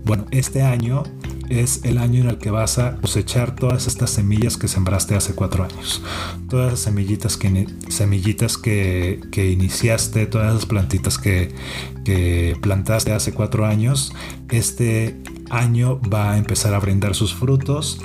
[0.06, 1.04] Bueno, este año
[1.52, 5.36] es el año en el que vas a cosechar todas estas semillas que sembraste hace
[5.36, 6.02] cuatro años.
[6.50, 11.54] Todas las semillitas que, semillitas que, iniciaste, todas las plantitas que,
[12.06, 14.14] que plantaste hace cuatro años,
[14.50, 18.00] este año va a empezar a brindar sus frutos.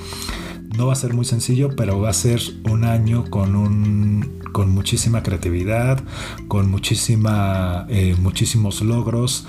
[0.77, 4.71] No va a ser muy sencillo, pero va a ser un año con un con
[4.71, 6.03] muchísima creatividad,
[6.49, 9.47] con muchísima, eh, muchísimos logros.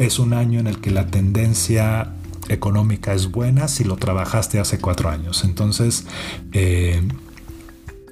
[0.00, 2.17] Es un año en el que la tendencia
[2.48, 5.44] económica es buena si lo trabajaste hace cuatro años.
[5.44, 6.04] Entonces,
[6.52, 7.02] eh,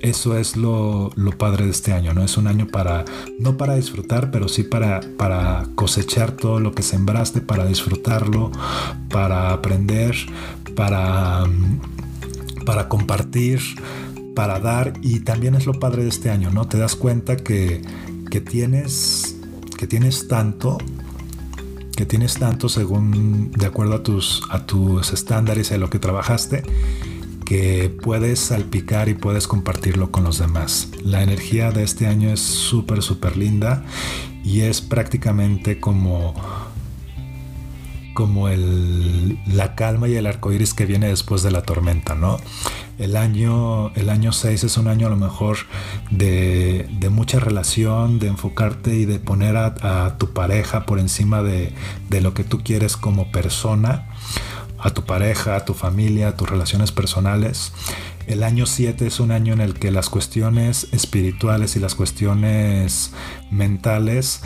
[0.01, 2.22] eso es lo, padre de este año, ¿no?
[2.22, 3.05] Es un año para,
[3.38, 8.53] no para disfrutar, pero sí para, para cosechar todo lo que sembraste, para disfrutarlo,
[9.11, 10.14] para aprender,
[10.75, 11.44] para,
[12.64, 13.61] para compartir,
[14.35, 14.92] para dar.
[15.03, 16.68] Y también es lo padre de este año, ¿no?
[16.68, 17.83] Te das cuenta que,
[18.31, 19.37] que tienes,
[19.79, 20.79] que tienes tanto
[21.97, 25.99] que tienes tanto según de acuerdo a tus, a tus estándares y a lo que
[25.99, 26.63] trabajaste
[27.47, 30.89] que puedes salpicar y puedes compartirlo con los demás.
[31.03, 33.85] La energía de este año es súper, súper linda
[34.45, 36.35] y es prácticamente como
[38.15, 42.39] como el, la calma y el arco iris que viene después de la tormenta, ¿no?
[42.99, 45.59] El año, el año 6 es un año a lo mejor
[46.11, 51.73] de, mucha relación, de enfocarte y de poner a, tu pareja por encima de,
[52.09, 54.09] de, lo que tú quieres como persona,
[54.79, 57.73] a tu pareja, a tu familia, a tus relaciones personales.
[58.27, 63.13] El año 7 es un año en el que las cuestiones espirituales y las cuestiones
[63.51, 64.43] mentales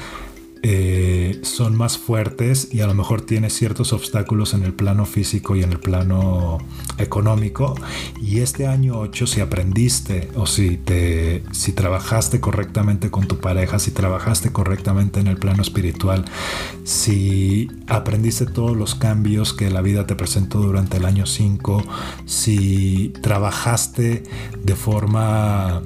[0.62, 5.56] eh, son más fuertes y a lo mejor tienes ciertos obstáculos en el plano físico
[5.56, 6.58] y en el plano
[6.98, 7.74] económico.
[8.20, 13.78] Y este año 8, si aprendiste o si, te, si trabajaste correctamente con tu pareja,
[13.78, 16.26] si trabajaste correctamente en el plano espiritual,
[16.84, 21.82] si aprendiste todos los cambios que la vida te presentó durante el año 5,
[22.26, 24.24] si trabajaste
[24.62, 25.82] de forma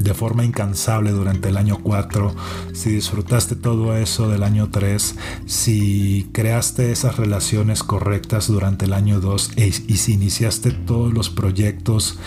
[0.00, 2.34] de forma incansable durante el año 4,
[2.72, 5.14] si disfrutaste todo eso del año 3,
[5.46, 11.28] si creaste esas relaciones correctas durante el año 2 e, y si iniciaste todos los
[11.28, 12.18] proyectos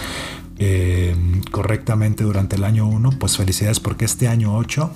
[0.59, 1.15] eh,
[1.51, 4.91] correctamente durante el año 1, pues felicidades porque este año 8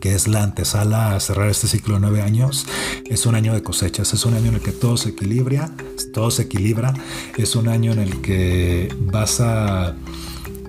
[0.00, 2.66] que es la antesala a cerrar este ciclo de nueve años,
[3.06, 5.70] es un año de cosechas, es un año en el que todo se equilibra,
[6.12, 6.92] todo se equilibra,
[7.36, 9.94] es un año en el que vas a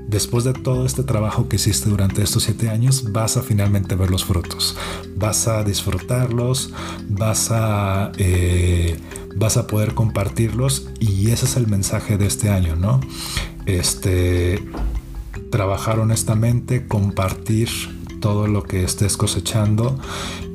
[0.07, 4.09] después de todo este trabajo que hiciste durante estos siete años, vas a finalmente ver
[4.09, 4.75] los frutos.
[5.15, 6.73] Vas a disfrutarlos,
[7.09, 8.99] vas a, eh,
[9.35, 13.01] vas a poder compartirlos y ese es el mensaje de este año, ¿no?
[13.65, 14.63] Este,
[15.51, 17.69] trabajar honestamente, compartir
[18.21, 19.99] todo lo que estés cosechando.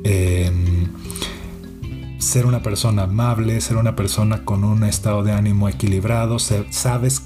[0.03, 0.87] Em,
[2.17, 7.21] ser una persona amable, ser una persona con un estado de ánimo equilibrado, sabes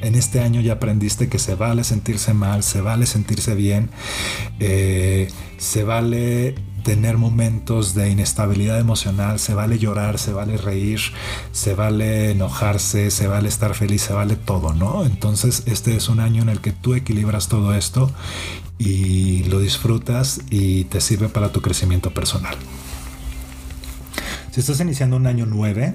[0.00, 3.90] en este año ya aprendiste que se vale sentirse mal, se vale sentirse bien,
[4.58, 11.00] eh, se vale tener momentos de inestabilidad emocional, se vale llorar, se vale reír,
[11.52, 15.04] se vale enojarse, se vale estar feliz, se vale todo, ¿no?
[15.04, 18.10] Entonces este es un año en el que tú equilibras todo esto
[18.78, 22.56] y lo disfrutas y te sirve para tu crecimiento personal.
[24.50, 25.94] Si estás iniciando un año 9,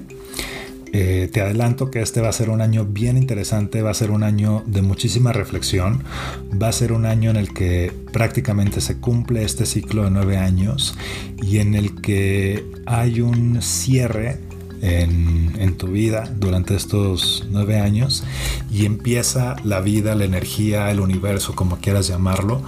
[0.98, 4.12] eh, te adelanto que este va a ser un año bien interesante, va a ser
[4.12, 6.06] un año de muchísima reflexión,
[6.54, 10.38] va a ser un año en el que prácticamente se cumple este ciclo de nueve
[10.38, 10.98] años
[11.44, 14.40] y en el que hay un cierre
[14.82, 18.24] en, en, tu vida durante estos nueve años
[18.72, 22.64] y empieza la vida, la energía, el universo, como quieras llamarlo,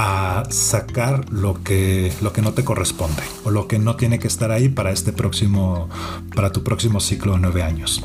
[0.00, 4.28] a sacar lo que, lo que no te corresponde o lo que no tiene que
[4.28, 5.88] estar ahí para este próximo,
[6.36, 8.04] para tu próximo ciclo de nueve años.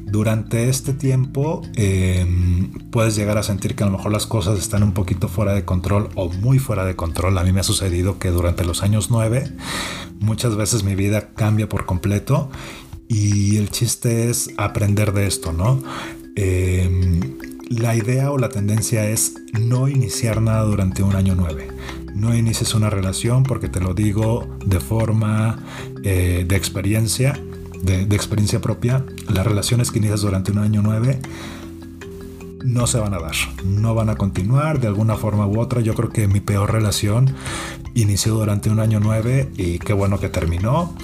[0.00, 4.82] Durante este tiempo em, puedes llegar a sentir que a lo mejor las cosas están
[4.82, 7.38] un poquito fuera de control o muy fuera de control.
[7.38, 9.44] A mí me ha sucedido que durante los años nueve
[10.18, 12.50] muchas veces mi vida cambia por completo
[13.06, 15.80] y el chiste es aprender de esto, ¿no?
[16.34, 17.37] Em,
[17.68, 21.68] la idea o la tendencia es no iniciar nada durante un año 9.
[22.14, 25.58] No inicies una relación porque te lo digo de forma
[26.02, 27.38] eh, de experiencia,
[27.82, 29.04] de, experiencia propia.
[29.28, 31.20] Las relaciones que inicias durante un año 9
[32.64, 35.80] no se van a dar, no van a continuar de alguna forma u otra.
[35.80, 37.34] Yo creo que mi peor relación
[37.94, 40.94] inició durante un año 9 y qué bueno que terminó.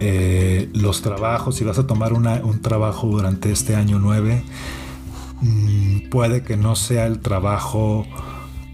[0.00, 4.42] Eh, los trabajos, si vas a tomar un trabajo durante este año 9,
[5.42, 8.06] mm, puede que no sea el trabajo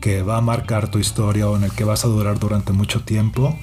[0.01, 3.03] que va a marcar tu historia o en el que vas a durar durante mucho
[3.03, 3.59] tiempo.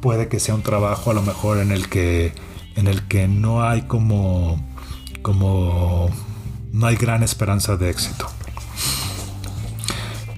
[0.00, 2.32] Puede que sea un trabajo a lo mejor en el que,
[2.76, 4.60] en el que no hay como,
[5.22, 6.10] como,
[6.72, 8.26] no hay gran esperanza de éxito.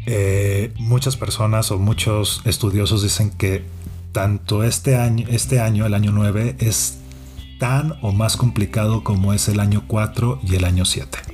[0.07, 3.65] Eh, muchas personas o muchos estudiosos dicen que
[4.11, 6.99] tanto este año, este año, el año 9, es
[7.59, 11.32] tan o más complicado como es el año 4 y el año 7.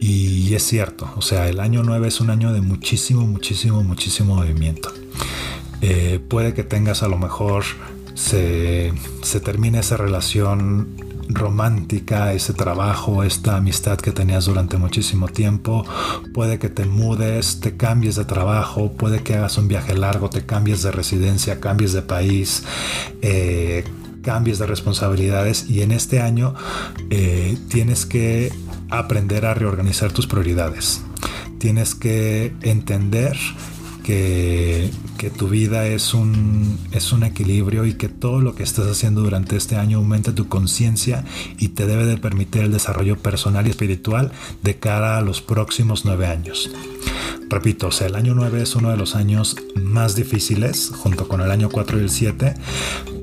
[0.00, 4.36] Y es cierto, o sea, el año 9 es un año de muchísimo, muchísimo, muchísimo
[4.36, 4.92] movimiento.
[5.80, 7.64] Eh, puede que tengas a lo mejor
[8.14, 8.92] se,
[9.22, 10.88] se termine esa relación
[11.28, 15.84] romántica, ese trabajo, esta amistad que tenías durante muchísimo tiempo.
[16.32, 20.46] Puede que te mudes, te cambies de trabajo, puede que hagas un viaje largo, te
[20.46, 22.64] cambies de residencia, cambies de país.
[23.22, 23.84] Eh,
[24.22, 26.52] cambies de responsabilidades y en este año
[27.10, 28.52] eh, tienes que
[28.90, 31.02] aprender a reorganizar tus prioridades.
[31.58, 33.36] Tienes que entender
[34.02, 34.90] que,
[35.36, 39.56] tu vida es un, es un equilibrio y que todo lo que estás haciendo durante
[39.56, 41.24] este año aumenta tu conciencia
[41.58, 44.30] y te debe de permitir el desarrollo personal y espiritual
[44.62, 46.70] de cara a los próximos nueve años.
[47.48, 51.40] Repito, o sea, el año 9 es uno de los años más difíciles, junto con
[51.40, 52.54] el año 4 y el 7,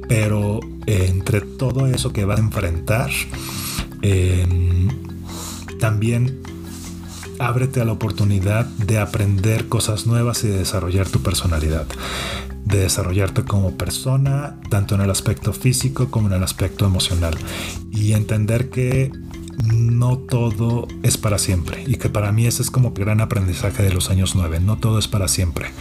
[0.08, 3.10] pero entre todo eso que vas a enfrentar,
[4.02, 4.46] eh,
[5.84, 6.40] también
[7.40, 11.86] ábrete a la oportunidad de aprender cosas nuevas y de desarrollar tu personalidad,
[12.64, 17.38] de desarrollarte como persona, tanto en el aspecto físico como en el aspecto emocional,
[17.92, 19.12] y entender que
[19.74, 23.84] no todo es para siempre y que para mí ese es como el gran aprendizaje
[23.84, 25.72] de los años 9, no todo es para siempre.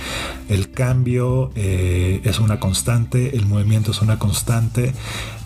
[0.48, 4.94] El cambio eh, es una constante, el movimiento es una constante,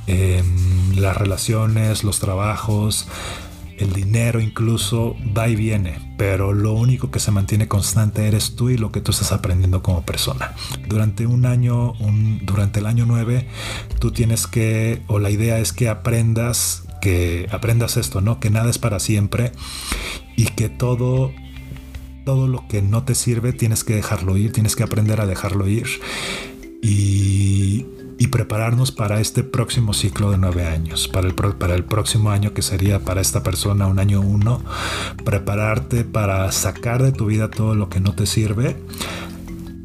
[0.06, 3.06] em, las relaciones, los trabajos,
[3.78, 8.70] el dinero incluso va y viene, pero lo único que se mantiene constante eres tú
[8.70, 10.54] y lo que tú estás aprendiendo como persona.
[10.88, 11.94] Durante un año,
[12.42, 13.46] durante el año 9,
[13.98, 18.40] tú tienes que, o la idea es que aprendas, que aprendas esto, ¿no?
[18.40, 19.52] Que nada es para siempre
[20.36, 21.32] y que todo
[22.26, 25.68] todo lo que no te sirve tienes que dejarlo ir, tienes que aprender a dejarlo
[25.68, 25.86] ir.
[26.82, 27.75] Y,
[28.18, 32.54] y prepararnos para este próximo ciclo de nueve años, para el, para el próximo año
[32.54, 34.62] que sería para esta persona un año uno,
[35.24, 38.76] prepararte para sacar de tu vida todo lo que no te sirve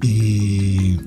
[0.01, 0.99] y,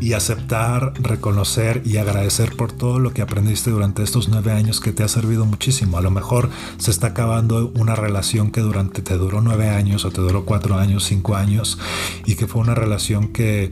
[0.00, 4.92] y aceptar, reconocer y agradecer por todo lo que aprendiste durante estos nueve años que
[4.92, 5.96] te ha servido muchísimo.
[5.96, 10.10] A lo mejor se está acabando una relación que durante te duró nueve años o
[10.10, 11.78] te duró cuatro años, cinco años
[12.26, 13.70] y que fue una relación que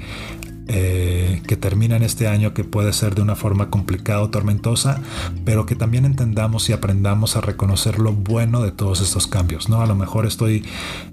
[0.73, 5.03] eh, que termina en este año que puede ser de una forma complicada o tormentosa,
[5.45, 9.83] pero que también entendamos y aprendamos a reconocer lo bueno de todos estos cambios, ¿no?
[9.83, 10.65] A lo mejor estoy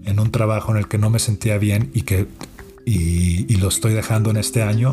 [0.06, 2.28] en un trabajo en el que no me sentía bien y que
[2.86, 4.92] y, lo estoy dejando en este año,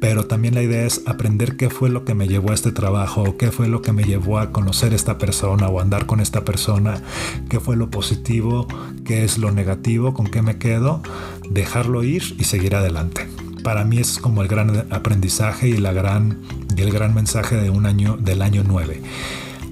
[0.00, 3.22] pero también la idea es aprender qué fue lo que me llevó a este trabajo,
[3.22, 6.42] o qué fue lo que me llevó a conocer esta persona o andar con esta
[6.42, 7.02] persona,
[7.50, 8.66] qué fue lo positivo,
[9.04, 11.02] qué es lo negativo, con qué me quedo,
[11.50, 13.28] dejarlo ir y seguir adelante
[13.62, 16.40] para mí es como el gran aprendizaje y, gran,
[16.76, 19.02] y el gran mensaje de un año, del año 9.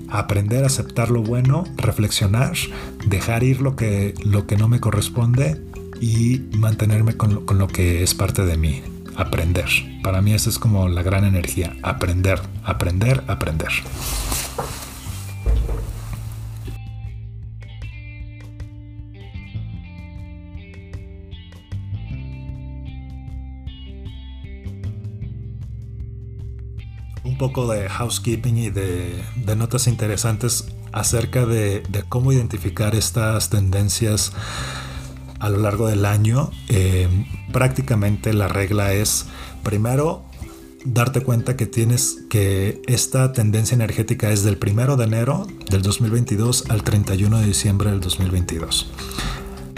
[0.08, 2.54] Aprender a aceptar lo bueno, reflexionar,
[3.06, 5.60] dejar ir lo que, lo que no me corresponde
[6.00, 8.82] y mantenerme con con lo que es parte de mí.
[9.16, 9.68] Aprender.
[10.02, 11.76] Para mí esa es como la gran energía.
[11.82, 13.72] Aprender, aprender, aprender.
[27.36, 29.22] Poco de housekeeping y de,
[29.56, 34.32] notas interesantes acerca de, cómo identificar estas tendencias
[35.38, 36.50] a lo largo del año.
[36.68, 37.08] Eh,
[37.52, 39.26] prácticamente la regla es,
[39.62, 40.24] primero,
[40.84, 46.70] darte cuenta que tienes que esta tendencia energética es del primero de enero del 2022
[46.70, 48.90] al 31 de diciembre del 2022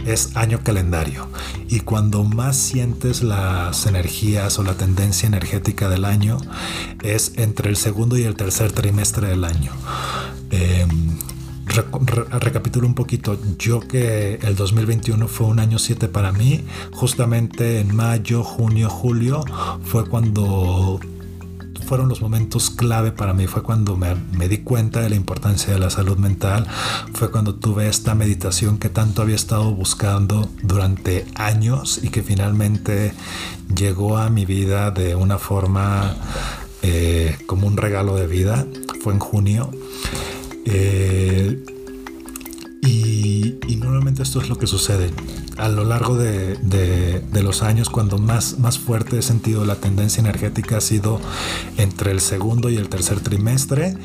[0.06, 1.28] es año calendario
[1.70, 6.38] y cuando más sientes las energías o la tendencia energética del año
[7.02, 9.70] es entre el segundo y el tercer trimestre del año.
[10.50, 11.16] Em,
[12.40, 13.38] recapitulo un poquito.
[13.56, 16.64] Yo que el 2021 fue un año 7 para mí.
[16.90, 19.44] Justamente en mayo, junio, julio
[19.84, 20.98] fue cuando
[21.90, 23.48] fueron los momentos clave para mí.
[23.48, 24.14] Fue cuando me,
[24.48, 26.64] di cuenta de la importancia de la salud mental.
[27.14, 33.12] Fue cuando tuve esta meditación que tanto había estado buscando durante años y que finalmente
[33.74, 36.14] llegó a mi vida de una forma
[36.82, 38.64] eh, como un regalo de vida.
[39.02, 39.72] Fue en junio.
[40.66, 41.64] Eh,
[42.82, 45.10] y, normalmente esto es lo que sucede.
[45.56, 50.78] A lo largo de, los años, cuando más, más fuerte he sentido la tendencia energética
[50.78, 51.20] ha sido
[51.76, 53.96] entre el segundo y el tercer trimestre.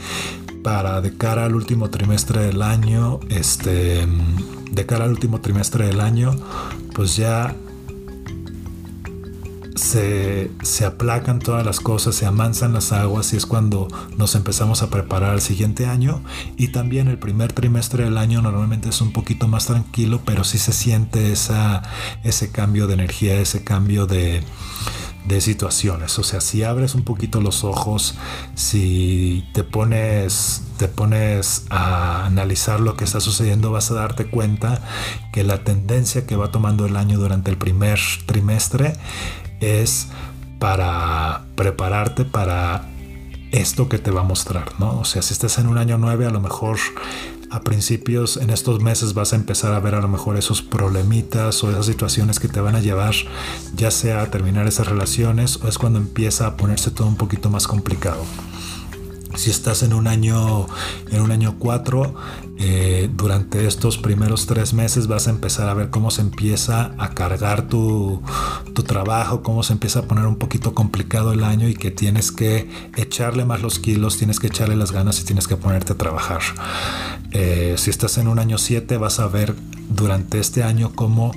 [0.63, 4.07] Para de cara al último trimestre del año, este,
[4.71, 6.35] de cara al último trimestre del año,
[6.95, 7.55] pues ya
[9.75, 10.49] se,
[10.85, 15.31] aplacan todas las cosas, se amansan las aguas y es cuando nos empezamos a preparar
[15.31, 16.23] al siguiente año.
[16.57, 20.57] Y también el primer trimestre del año normalmente es un poquito más tranquilo, pero sí
[20.57, 21.83] se siente esa,
[22.23, 24.43] ese cambio de energía, ese cambio de,
[25.27, 26.17] de situaciones.
[26.19, 28.15] O sea, si abres un poquito los ojos,
[28.55, 34.81] si te pones, te pones a analizar lo que está sucediendo, vas a darte cuenta
[35.33, 38.93] que la tendencia que va tomando el año durante el primer trimestre
[39.65, 40.07] es
[40.59, 42.89] para prepararte para
[43.51, 44.99] esto que te va a mostrar, ¿no?
[44.99, 46.77] O sea, si estás en un año 9, a lo mejor
[47.51, 51.63] a principios en estos meses vas a empezar a ver a lo mejor esos problemitas
[51.63, 53.13] o esas situaciones que te van a llevar
[53.75, 57.49] ya sea a terminar esas relaciones o es cuando empieza a ponerse todo un poquito
[57.49, 58.25] más complicado
[59.35, 60.67] si estás en un año
[61.11, 62.15] en un año 4
[62.57, 67.09] eh, durante estos primeros tres meses vas a empezar a ver cómo se empieza a
[67.09, 68.21] cargar tu,
[68.73, 72.31] tu, trabajo cómo se empieza a poner un poquito complicado el año y que tienes
[72.31, 75.97] que echarle más los kilos tienes que echarle las ganas y tienes que ponerte a
[75.97, 76.41] trabajar.
[77.31, 79.55] Eh, si estás en un año 7 vas a ver
[79.89, 81.31] durante este año cómo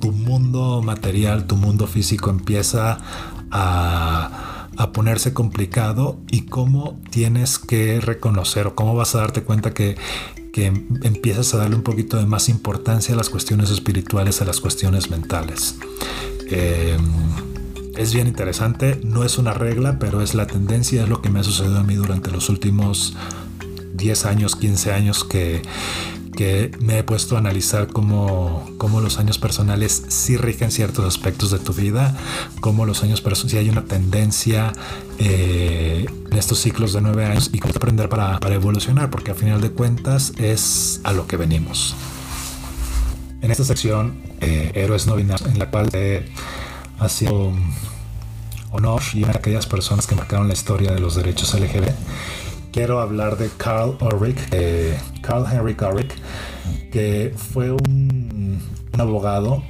[0.00, 2.98] tu mundo material tu mundo físico empieza
[3.50, 9.74] a a ponerse complicado y cómo tienes que reconocer o cómo vas a darte cuenta
[9.74, 9.96] que,
[10.52, 14.60] que empiezas a darle un poquito de más importancia a las cuestiones espirituales, a las
[14.60, 15.74] cuestiones mentales.
[16.48, 17.02] Em,
[17.96, 21.40] es bien interesante, no es una regla, pero es la tendencia, es lo que me
[21.40, 23.16] ha sucedido a mí durante los últimos
[23.94, 25.60] 10 años, 15 años que
[26.38, 31.50] que me he puesto a analizar cómo, cómo los años personales sí rigen ciertos aspectos
[31.50, 32.16] de tu vida,
[32.60, 34.72] cómo los años personales, si hay una tendencia
[35.18, 39.36] eh, en estos ciclos de nueve años y cómo aprender para, para evolucionar, porque al
[39.36, 41.96] final de cuentas es a lo que venimos.
[43.42, 46.22] En esta sección, eh, Héroes no en la cual he
[47.08, 47.52] sido
[48.70, 51.90] honor y a aquellas personas que marcaron la historia de los derechos LGBT
[52.78, 56.12] quiero hablar de Carl Ulrich, eh, Carl Henrik Ulrich,
[56.92, 58.62] que fue un,
[58.96, 59.64] abogado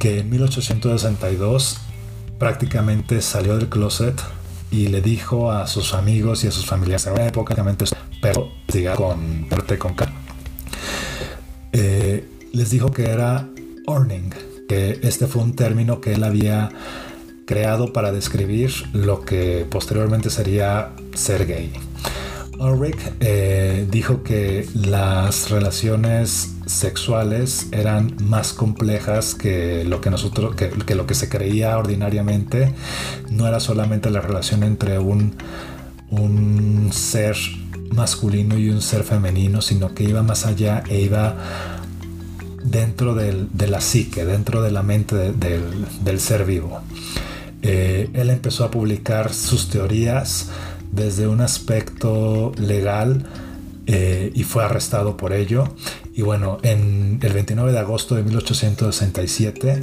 [0.00, 1.78] que en 1862
[2.36, 4.20] prácticamente salió del closet
[4.72, 7.54] y le dijo a sus amigos y a sus familiares en una época
[8.20, 8.50] pero
[8.96, 9.46] con
[9.78, 9.94] con
[11.72, 13.48] eh, les dijo que era
[13.86, 14.30] orning
[14.68, 16.70] que este fue un término que él había
[17.46, 21.72] creado para describir lo que posteriormente sería ser gay.
[22.60, 30.94] Ulrich eh, dijo que las relaciones sexuales eran más complejas que lo que nosotros que,
[30.94, 32.74] lo que se creía ordinariamente.
[33.30, 35.36] No era solamente la relación entre un,
[36.10, 37.36] un ser
[37.92, 41.36] masculino y un ser femenino sino que iba más allá e iba
[42.62, 46.82] dentro de la psique dentro de la mente del ser vivo.
[47.62, 50.50] Eh, él empezó a publicar sus teorías
[50.92, 53.26] desde un aspecto legal
[53.86, 55.64] eh, y fue arrestado por ello.
[56.14, 59.82] Y bueno, en el 29 de agosto de 1867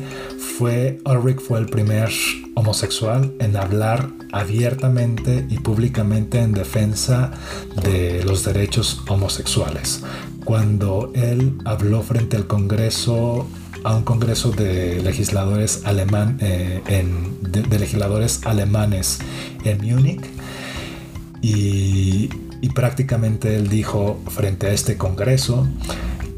[0.57, 2.09] fue Ulrich fue el primer
[2.55, 7.31] homosexual en hablar abiertamente y públicamente en defensa
[7.83, 10.03] de los derechos homosexuales.
[10.45, 13.47] Cuando él habló frente al Congreso
[13.83, 16.81] a un congreso de legisladores alemán, eh,
[17.41, 19.19] de, legisladores alemanes
[19.63, 20.21] en Múnich
[21.41, 22.29] y,
[22.75, 25.67] prácticamente él dijo frente a este congreso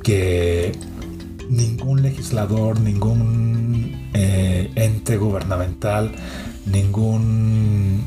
[0.03, 0.71] que
[1.49, 6.13] ningún legislador, ningún eh, ente gubernamental,
[6.65, 8.05] ningún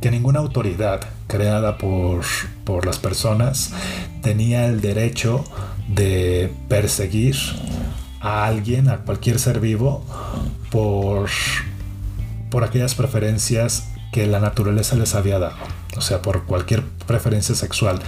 [0.00, 2.24] que ninguna autoridad creada por,
[2.64, 3.74] por las personas
[4.22, 5.44] tenía el derecho
[5.88, 7.36] de perseguir
[8.20, 10.04] a alguien, a cualquier ser vivo,
[10.70, 11.28] por,
[12.50, 15.56] por aquellas preferencias que la naturaleza les había dado,
[15.96, 18.00] o sea, por cualquier preferencia sexual.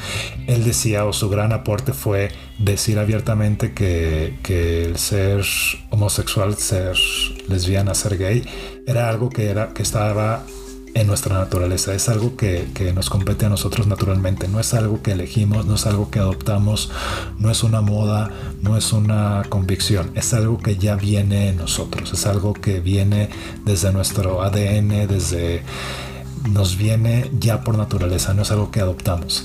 [0.47, 5.45] Él decía, o su gran aporte fue decir abiertamente que, que el ser
[5.91, 6.97] homosexual, ser
[7.49, 8.45] lesbiana, ser gay,
[8.87, 10.43] era algo que, era, que estaba
[10.95, 15.13] en nuestra naturaleza, es algo que, nos compete a nosotros naturalmente, no es algo que
[15.13, 16.91] elegimos, no es algo que adoptamos,
[17.39, 18.31] no es una moda,
[18.63, 23.29] no es una convicción, es algo que ya viene en nosotros, es algo que viene
[23.65, 25.63] desde nuestro ADN, desde
[26.51, 29.45] nos viene ya por naturaleza, no es algo que adoptamos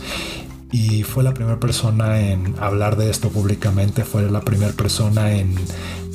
[0.73, 5.53] y fue la primera persona en hablar de esto públicamente, fue la primera persona en,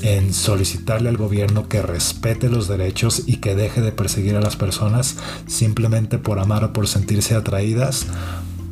[0.02, 4.56] en solicitarle al gobierno que respete los derechos y que deje de perseguir a las
[4.56, 8.06] personas simplemente por amar o por sentirse atraídas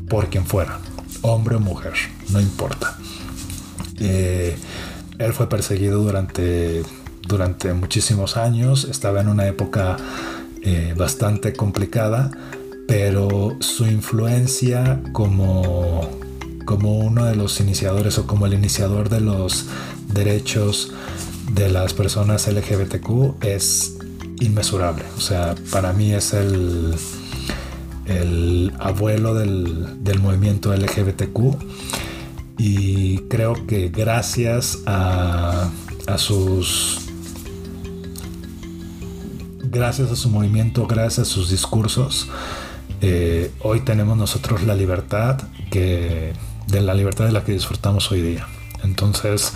[0.09, 0.80] por quien fuera,
[1.22, 1.95] hombre o mujer,
[2.30, 2.99] no importa.
[4.01, 4.57] Eh,
[5.18, 6.82] él fue perseguido durante,
[7.28, 9.99] durante muchísimos años, estaba en una época
[10.62, 12.32] eh, bastante complicada,
[12.87, 16.09] pero su influencia como,
[16.64, 19.66] como uno de los iniciadores o como el iniciador de los
[20.12, 20.93] derechos
[21.53, 23.97] de las personas LGBTQ es
[24.41, 25.05] inmesurable.
[25.16, 26.95] O sea, para mí es el,
[28.07, 31.57] el abuelo del, del movimiento LGBTQ
[32.59, 35.70] y creo que gracias a,
[36.07, 37.01] a sus
[39.62, 42.28] gracias a su movimiento, gracias a sus discursos,
[43.01, 45.40] eh, hoy tenemos nosotros la libertad
[45.70, 46.32] que
[46.66, 48.47] de la libertad de la que disfrutamos hoy día.
[48.82, 49.53] Entonces,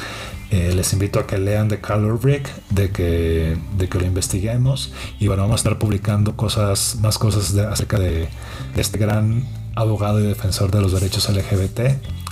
[0.51, 4.93] eh, les invito a que lean The Color Brick, de que, de que lo investiguemos
[5.19, 8.29] y bueno, vamos a estar publicando cosas, más cosas acerca de,
[8.75, 11.81] de este gran abogado y defensor de los derechos LGBT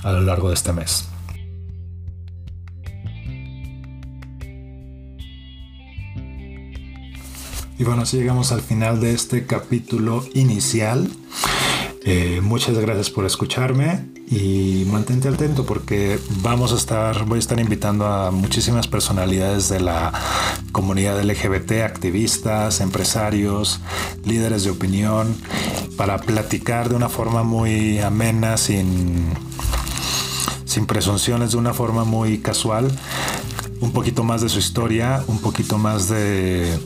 [0.03, 1.07] a lo largo de este mes.
[7.79, 11.09] Y bueno, así llegamos al final de este capítulo inicial.
[12.03, 17.57] Eh, muchas gracias por escucharme y mantente atento porque vamos a estar, voy a estar
[17.57, 20.11] invitando a muchísimas personalidades de la
[20.73, 23.79] comunidad LGBT, activistas, empresarios,
[24.25, 25.33] líderes de opinión,
[25.95, 29.23] para platicar de una forma muy amena, sin,
[30.65, 32.91] sin presunciones, de una forma muy casual,
[33.79, 36.77] un poquito más de su historia, un poquito más de,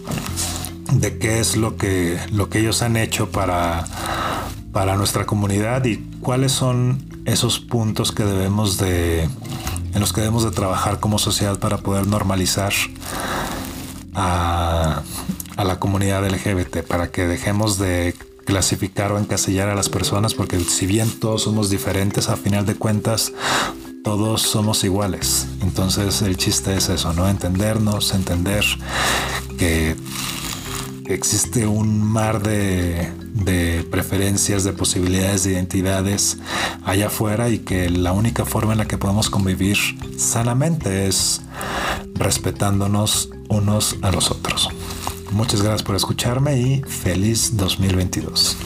[0.91, 3.85] de qué es lo que, lo que ellos han hecho para
[4.73, 10.43] para nuestra comunidad y cuáles son esos puntos que debemos de en los que debemos
[10.43, 12.73] de trabajar como sociedad para poder normalizar
[14.15, 15.03] a,
[15.55, 18.15] a la comunidad LGBT para que dejemos de
[18.45, 22.75] clasificar o encasillar a las personas porque si bien todos somos diferentes a final de
[22.75, 23.31] cuentas
[24.03, 25.47] todos somos iguales.
[25.61, 28.65] Entonces el chiste es eso no entendernos entender
[29.57, 29.95] que
[31.07, 33.11] existe un mar de,
[33.91, 36.37] preferencias, de posibilidades, de identidades
[36.83, 39.77] allá afuera y que la única forma en la que podemos convivir
[40.17, 41.41] sanamente es
[42.15, 44.69] respetándonos unos a los otros.
[45.31, 48.57] Muchas gracias por escucharme y feliz 2022.